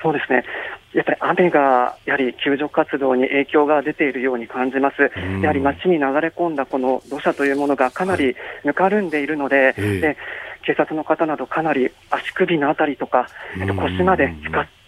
[0.03, 0.45] そうですね。
[0.93, 5.11] やっぱり雨がやはり救助活動に影響が出ているように感じます。
[5.41, 10.16] やはり街に流れ込んだこの土砂というものがかなりぬかるんでいるので、はい、で
[10.62, 13.28] 警察の方などかなり足首のあたりとか、
[13.61, 14.80] えっと、腰まで使って、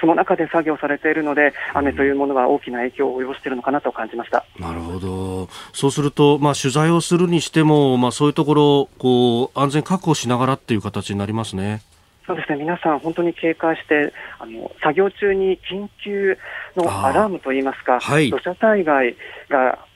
[0.00, 4.44] その中で作業されているので、雨というものが大きな影響を及ぼしているのかなと感じました。
[4.58, 11.82] なるほど、そうすると、まあ、取材をするにしても、まあ、そういうところこう、安全確保しながらっていう形になりますね。
[12.26, 16.38] そうですね、皆さん、本当に警戒して、あの作業中に緊急
[16.76, 19.16] のアラームといいますか、はい、土砂災害
[19.48, 19.89] が危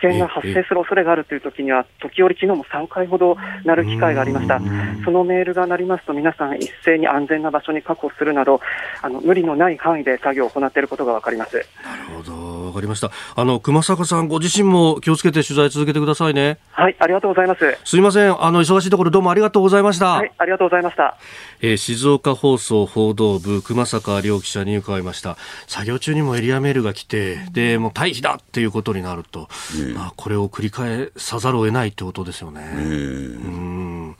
[0.00, 4.60] 険が発生する恐れがあるというときには、時折、昨日も3回ほど鳴る機会がありました、
[5.04, 8.60] そのメールが鳴りますと、皆さん、一斉に安全な場所に確保するなど、
[9.02, 12.32] あの無理のない範囲で作業を行っていることが分かりますなるほど、
[12.70, 13.10] 分かりました。
[13.36, 16.58] あの熊坂さん、ご自身も気をつけて取材続けてくださいね。
[16.72, 17.78] はい、ありがとうございます。
[17.84, 20.14] すみません、あの忙しいところ、どうもありがとうございました。
[20.14, 21.16] はい、ありがとうございました。
[21.60, 25.36] えー、静岡放送報道部熊坂亮記者に伺いました。
[25.66, 29.48] 作業中にもエリアメールが来て、でもう退避だっていうことになると、
[29.94, 32.60] まあこれを繰り返さざるを得ないってことですよね。
[32.76, 34.16] うん。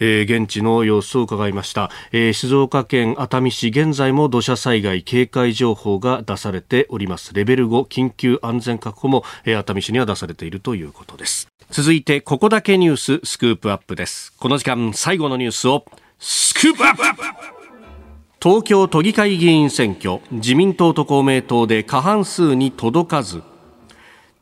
[0.00, 7.34] えー、現地の様子を伺いました、えー、静岡県熱海市現在も土砂災害警戒情報が出されております。
[7.34, 11.48] レベル5緊急安全確保も、えー、熱海市には出されているということです。
[11.70, 14.32] 続いてここだけニューススクープアップです。
[14.38, 15.84] この時間最後のニュースを
[16.18, 17.22] スクープアップ!
[18.42, 20.18] 東京都議会議員選挙。
[20.32, 23.42] 自民党と公明党で過半数に届かず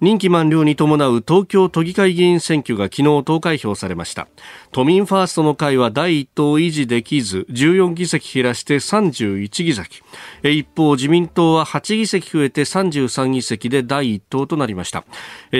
[0.01, 4.29] 任期満了に伴う東京都議会議員選挙が昨日投開票されました。
[4.73, 10.03] 都民ファーストの会は第一党維持できず14議席減らして31議席。
[10.43, 15.05] 一方自民党は8議席増えて33議席で第一党となりました。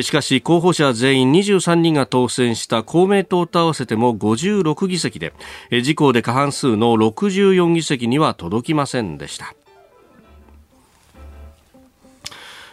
[0.01, 5.35] しかし候補者全員23人が当選した公明党と合わせても56議席で
[5.71, 9.55] 自公で過半数の64議席には届きませんでした。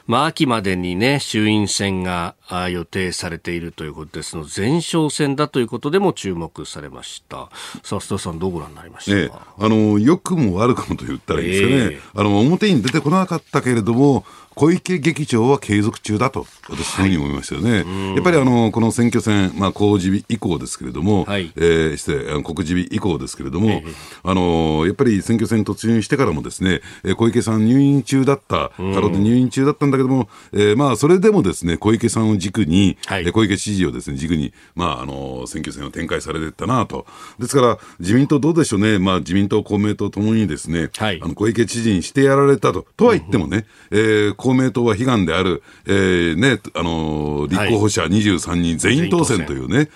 [0.07, 2.36] まあ、秋までにね、衆院選が
[2.69, 7.49] 予定されているということですの前哨戦だということでも注目されました。
[7.83, 9.33] さあ、須田さん、どうご覧になりました？
[9.33, 14.25] か、あの、良くも悪くもと言ったらいいですかね、えー、あの、表に出てこなかったけれども、
[14.55, 17.83] 小池劇場は継続中だと、私、そういうふうに思いましたよね。
[17.83, 23.93] はい、やっぱりあのこの選挙戦、まあ、公示日以降ですけれども、はい、えー、失礼、告示日以降ですけれども、えー、
[24.23, 26.81] あのやっぱり選挙戦突入してからもですね、
[27.17, 37.05] 小池さん入院中だった、過労で入院中だったんだけども、えー、まあ、それでもですね、小池さんを軸に、はい、小池知事をですね、軸に、まあ、あの選挙戦を展開されていったなと。
[37.39, 42.87] ですから、自民党どうでしょうね、まあ、自民党、公明党ともにですね、はい、あの小池知事にしてやられたと。
[42.95, 49.89] とは言ってもね、うん、えー、公明党は悲願である、えーね、あのー、立候補者23人全員当選というね、はい、え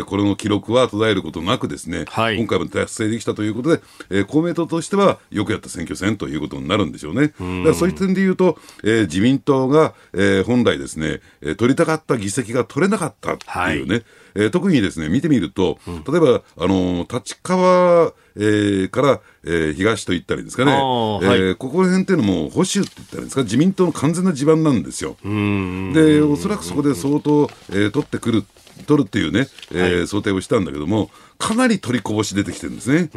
[0.00, 7.28] ー、これの記録は途絶えることなくですね、はい、今回も達成できたということで、えー、公明党としてはよくやった選挙戦ということになるんでしょうね。
[7.28, 13.44] だからそういう点で言うと、えー、自民党が、えー、本来ですね、えー、取りたかった議席が取れなかったって
[13.74, 14.04] いうね、はい。
[14.34, 25.16] えー、特にですね、見てみると、例えば、あのー、立川、えー、から、えー、東と言ったりですかね、えー、はい、ここら辺っていうのも保守って言ったらいいんですか、自民党の完全な地盤なんですよ。
[25.22, 28.44] で、おそらくそこで相当、えー、取ってくる、
[28.86, 33.10] 取るっていうね、えー、はい、想定をしたんだけども、かなり取りこぼし出てきてるんですね。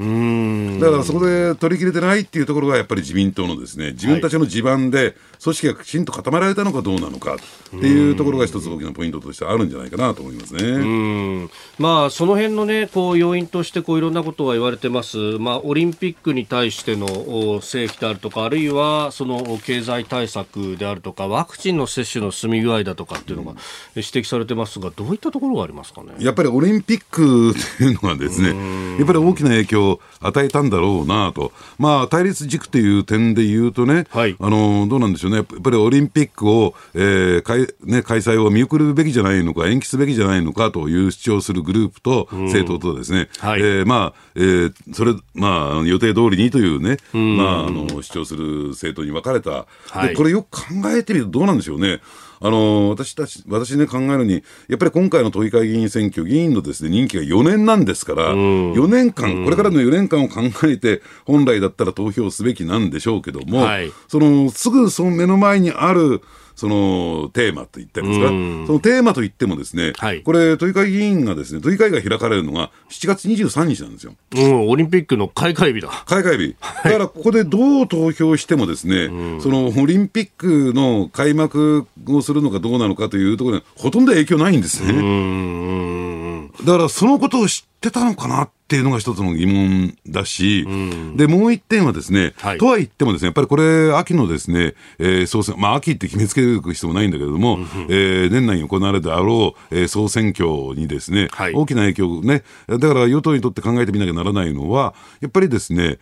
[0.79, 5.15] だからそこで取り切れてないっていうところがやっぱり自民党のですね、自分たちの地盤で
[5.45, 11.47] 組織がきちんと固められたのかどうなのかっていうところが一つ大きなポイントとしてあるんじゃないかなと思いますね。
[11.77, 15.17] まあその辺のね、こう要因としてこういろんなことが言われてます。
[15.37, 23.53] まあオリンピックに対しての正規であるとか、あるいはその経済対策であるとか、ワクチンの接種の進み具合だとかっていうのが
[23.93, 26.13] 指摘されてますが、どういったところがありますかね？
[26.19, 52.01] やっぱりオリンピックっていうのはですね、やっぱり大きな影響を与えたんだろうなと、まあ、対立軸という点で言うとね、はい、あのどうなんでしょうね、やっぱりオリンピックを、えーかいね、開催を見送るべきじゃないのか、延期すべきじゃないのかという主張するグループと、政党とですね、はい、えー、まあえー、それ、まあ、予定通りにというね、まあ、あの主張する政党に分かれた、はい、これよく考えてみるとどうなんでしょうね。
[52.39, 66.21] あの私たち、私ね、考えるに、やっぱり今回の都議会議員選挙、議員のですね、任期が4年なんですから、4年間、これからの4年間を考えて、本来だったら投票すべきなんでしょうけども、はい、その、すぐその目の前にある、
[66.55, 74.13] そのテーマと言ってるんですか、そのテーマといってもですね、はい、これ、都議会議員がですね、都議会が開かれるのが7月23日なんですよ。
[74.35, 75.89] うん、オリンピックの開会日だ。
[76.05, 76.55] 開会日。
[76.83, 79.07] だからここでどう投票してもですね、
[79.41, 86.14] そのオリンピックの開幕をするのかどうなのかというところにほとんど影響ないんですね。
[86.63, 105.99] だからそのことを知ってたのかなっていうのが一つの疑問だし、うん、で、もう一点はですね、はい、とは言ってもですね、やっぱりこれ、秋のですね、えー、総選、まあ、秋って決めつける必要もないんだけれども、うん、えー、年内に行われるであろう、えー、総選挙にですね、はい、大きな影響ね、だから与党にとって考えてみなきゃならないのは、やっぱりですね、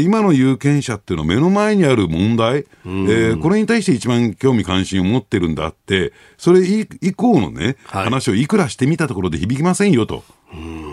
[0.00, 10.24] 今の有権者っていうのは目の前にある問題、うん、えー、これに対して一番興味関心を持ってるんだって、それ以降のね、はい、話をいくらしてみたところで響きませんよと。
[10.52, 10.92] うん。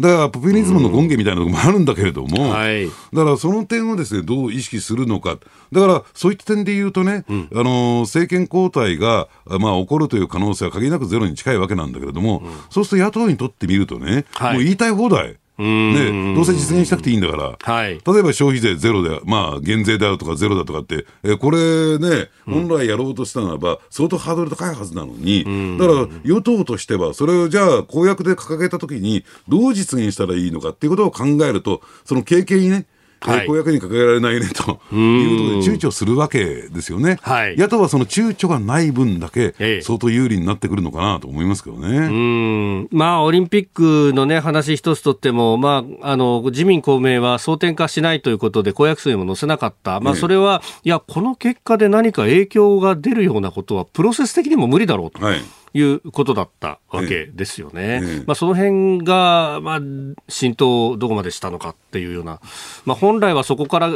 [0.00, 5.38] だからポピュリズムの権限みたいなのもあるんだけれども、はい、だからその点をですねどう意識するのか、
[5.72, 15.36] だからそういった点で言うとね、うん、あの政権交代が、まあ、起こるという可能性は限りなくゼロに近いわけなんだけれども、うん、そうすると野党にとってみるとね、はい、もう言いたい放題。
[15.60, 25.44] ね、どうせ実現したくていいんだから、はい、例えば消費税ゼロで、まあ、減税であるとかゼロだとかって、えこれね、本来やろうとしたならば、相当ハードル高いはずなのに、
[25.78, 32.86] だから与党としては、それをじゃあ、公約で掲げたときに、どう実現したらいいのかっていうことを考えると、その経験にね、
[33.20, 34.80] はい、公約に掲げられないねと。
[34.92, 42.88] いうことで躊躇するわけですよね、はい、野党はその躊躇がない分だけ、相当有利になってくるのかなと思いますけどね、うん。
[42.90, 55.24] まあ、オリンピックの、ね、話一つとっても、まあ、あの自民、公明は争点化しないということで、公約数にも載せなかった、まあ、それは、いや、この結果で何か影響が出るようなことは、プロセス的にも無理だろうと。
[55.24, 55.40] はい
[55.72, 58.00] いうことだったわけですよね。
[58.02, 59.80] ええ、まあ、その辺が、まあ、
[60.28, 62.40] 浸透どこまでしたのかっていうような、
[62.84, 63.90] まあ、本来はそこから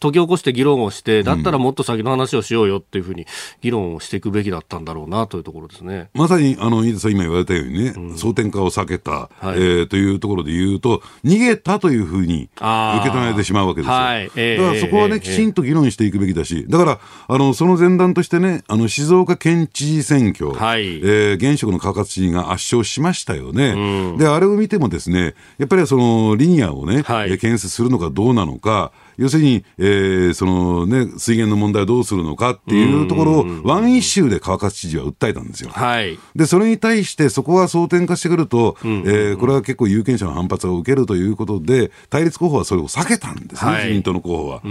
[0.00, 3.26] 解き起こして議論をして、だったらもっと先の話をしようよっていうふうに
[3.60, 6.08] 議論をしていくべきだったんだろうなというところですね。
[6.14, 13.94] まさに、あの、飯田さん今言われたようにね、うん、争点化を避けた、はい、えー、というところで言うと、逃げたというふうに受け止めてしまうわけですよ。
[13.94, 23.70] はい、えー、だからそこはね、きちんと議論していくべきだし、だから、あの、その前段としてね、あの、静岡県知事選挙、はい、えー、現職の川勝知事が圧勝しましたよね。
[23.70, 35.70] うん、で、あれを見てもですね、やっぱりその、リニアをね、はい、建設するのかどうなのか、要するに、えー、そのね、水源の問題をどうするのかっていうところを、ワンイシューで川勝知事は訴えたんですよ。
[35.70, 36.18] はい。
[36.36, 44.62] で、それに対して、そこが争点化してくると、うん、えー、これは結構有権者の反発を受けるということで、対立候補はそれを避けたんですね、はい、自民党の候補は。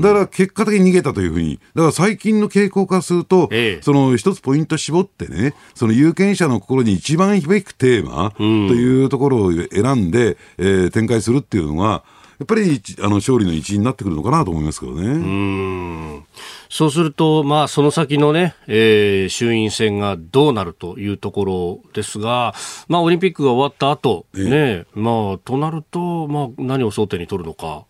[0.00, 12.04] だから結果的に逃げたというふうに、だから最近の傾向化すると、ええ、その一つポイント絞ってね、その有権者の心に一番響くテーマというところを選んで、えー、展開するっていうのは、
[12.40, 15.06] やっぱりあの勝利の一因になってくるのかなと思いますけどね。
[15.06, 16.26] うん
[16.70, 22.54] そうすると、まあ、その先のね、えー、衆院選がどうなるというところですが、
[22.88, 27.84] まあ、オリンピックが終わった後、ね、まあ、となると、まあ、何を争点に取るのか。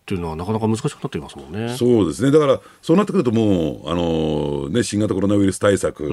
[0.00, 1.78] っていうのはなかなか難しくなっていますもんね。
[1.78, 2.30] そうですね。
[2.30, 6.08] だからそうなってくるともうあのね新型コロナウイルス対策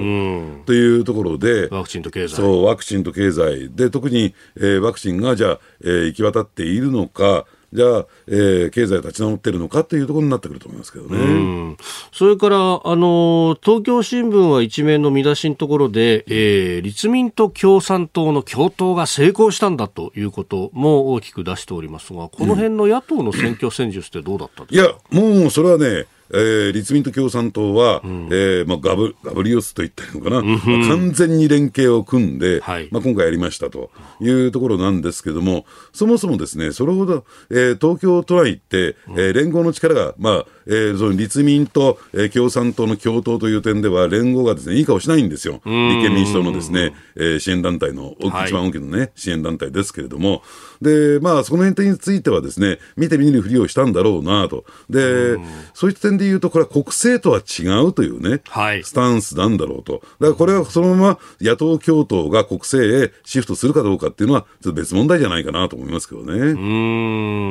[0.64, 7.44] というところで、ワクチンと経済、そうワクチンと経済で特に、えー、ワクチンがじゃあ、えー、行き渡っているのか。
[7.72, 11.76] じゃあ、えー、経済立ち直っているのかというところになってくると思いますけどね。
[12.12, 45.54] それから、あの、東京新聞は一面の見出しのところで、えー、立民と共産党の共闘が成功したんだということも大きく出しておりますが、この辺の野党の選挙戦術ってどうだったんですか、うん、いや、もうそれはね、えー、立民と共産党は、うん、えー、まあ、ガブガブリオスと言ったのかな、うん、まあ、完全に連携を組んで、はい、まあ、今回やりましたというところなんですけども、そもそもですね、それほど、えー、東京都内って、えー、連合の力が、まあえー、その立民と、えー、共産党の共闘という点では、連合がですね、いい顔しないんですよ。
[45.64, 50.42] 立憲民主党のですね、えー、支援団体の、はい、一番大きなね、支援団体ですけれども、
[50.80, 54.64] で、まあ、その辺についてはですね、見て見ぬふりをしたんだろうなと。
[54.90, 55.38] で、
[55.74, 60.02] そういった点で言うと、これは国政とは違うというね、はい、スタンスなんだろうと。
[60.20, 66.32] だからこれはそのまま野党共闘が国政へシフトするかどうかっていうのは、ちょっと別問題じゃないかなと思いますけどね。
[66.34, 66.56] う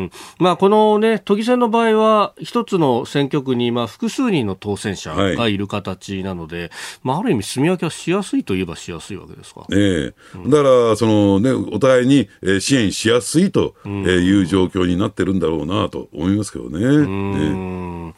[0.06, 0.12] ん。
[0.40, 6.70] まあ、このね、都議選の場合は、一つの選挙区に、まあ、複数人の当選者がいる形なので、はい、
[7.04, 9.66] まあ、ある意味、住み分けはしやすいといえばしやすいわけですか。
[9.72, 10.38] ええ。
[10.38, 12.30] ー、だから、そのね、お互いに
[12.60, 17.06] 支援しやすいという状況になってるんだろうなと思いますけどね。
[17.08, 18.14] ね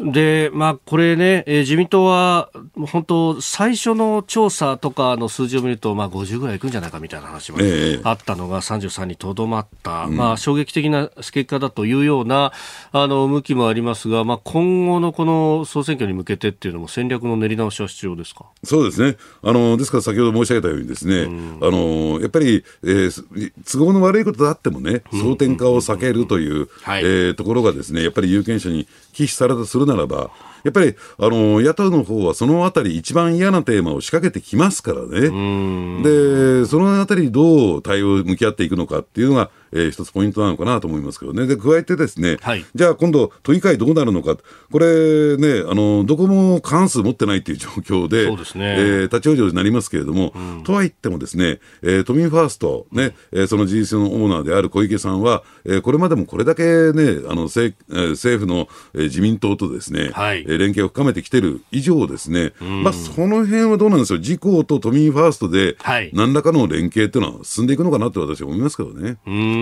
[0.00, 2.50] で、まあ、これね、えー、自民党は、
[2.92, 7.58] 本当、最初の調査とかの数字を見ると、まあ、50ぐらいいくんじゃないかみたいな話も
[8.04, 12.52] あったのが、33にとどまった、えまあ、衝撃的な結果だというような、
[12.92, 18.46] あの、向きもありますが、まあ、今後のこの総選挙に向けてっていうのも戦略の練り直しは必要ですか？
[18.64, 19.16] そうですね。
[19.42, 28.86] あの、ですから先ほど申し上げたようにですね、うん、あの、やっぱり、えー、都合の悪いことであってもね、争点化を避けるという、えー、ところがですね、やっぱり有権者に
[29.18, 30.30] 寄付されたとするならば、
[30.62, 36.02] やっぱり、あの、野党の方はそのあたり一番嫌なテーマを仕掛けてきますからね。
[36.02, 41.46] で、そのあたりどう対応、向き合っていくのかっていうのが、えー、一つポイントなのかなと思いますけどね。
[41.46, 44.36] で、加えてですね、はい、じゃあ今度、都議会どうなるのか、
[44.70, 56.62] これね、あの、どこも過半数持ってないっていう状況で、そうですね、えー、立ち往生になりますけれども、うん、とは言ってもですね、えー、都民ファースト、ね、えー、その事実のオーナーである小池さんは、えー、これまでもこれだけ
[56.92, 64.18] ね、あの、政,、えー、政府の、えー、自民党とですね、はい、えー、連携を深めてきてる以上ですね、うん、まあ、その辺はどうなんですよ。
[64.18, 65.76] 自公と都民ファーストで、
[66.12, 69.16] 何らかの連携っていうのは進んでいくのかなって私は思いますけどね。
[69.26, 69.57] うん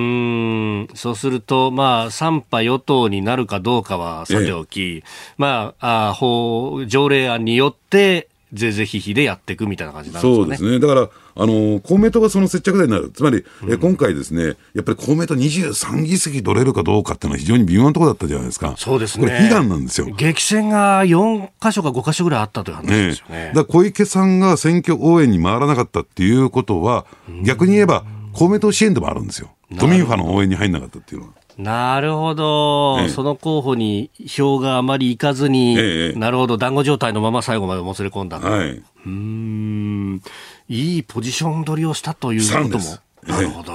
[0.94, 5.02] そうすると、まあ、三派与党になるかどうかはさておき、ええ、
[5.36, 10.36] まあ、あ法、条例案によって、ぜぜひひでやっていくみたいな感じなんですかね。
[10.36, 10.78] そうですね。
[10.78, 13.10] だから、あの、公明党がその接着剤になる。
[13.12, 18.74] つまり、うん、え今回ですね、やっぱり公明党23議席取れるかどうかっていうのは非常に微妙なところだったじゃないですか。
[18.76, 19.26] そうですね。
[19.26, 20.06] これ悲願なんですよ。
[20.16, 23.36] 激戦が4箇所か5箇所ぐらいあったという話ですよね。
[23.48, 27.04] ねだ小池さんが選挙応援に回らなかったっていうことは、
[27.42, 28.04] 逆に言えば、
[28.36, 29.50] 公明党支援でもあるんですよ。
[29.78, 31.32] 都民ファの応援に入んなかったっていうのは。
[31.58, 40.22] なるほど、ええ、その候補に票があまりいかずに、え、なるほど、団子状態のまま最後までもつれ込んだ、はい、うん。
[40.68, 42.84] いいポジション取りをしたということも。
[43.26, 43.72] なるほど、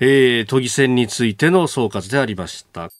[0.00, 2.90] えー、都議選についての総括でありました。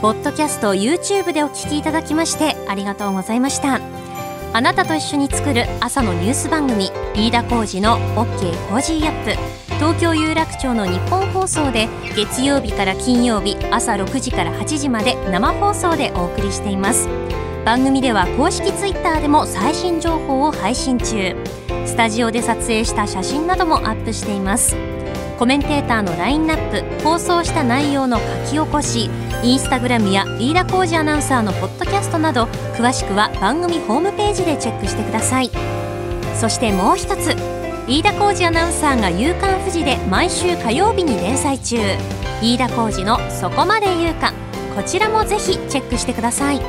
[0.00, 4.07] ポッドキャスト YouTube でお聞きいただきましてありがとうございました。
[4.54, 9.58] あなたと一緒に作る朝のニュース番組飯田浩二の OK コージーアップ。
[9.74, 17.08] 東京有楽町のニッポン放送で月曜日から金曜日朝6時から8時まで生放送でお送りしています。
[17.64, 21.36] 番組では公式 Twitter でも最新情報を配信中。
[21.86, 24.74] スタジオで撮影した写真などもアップしています。
[25.38, 29.08] コメンテーターのラインナップ放送した内容の書き起こし
[29.44, 32.44] インスタグラムや飯田浩司アナウンサーのポッドキャストなど
[32.76, 35.50] 詳しくは番組ホームページでチェックしてください。
[36.34, 37.36] そしてもう一つ
[37.86, 41.78] 飯田浩二アナウンサーが「夕刊富士」で毎週火曜日に連載中。
[42.42, 44.32] 飯田浩二の「そこまで言うか」
[44.74, 46.60] こちらもぜひチェックしてください。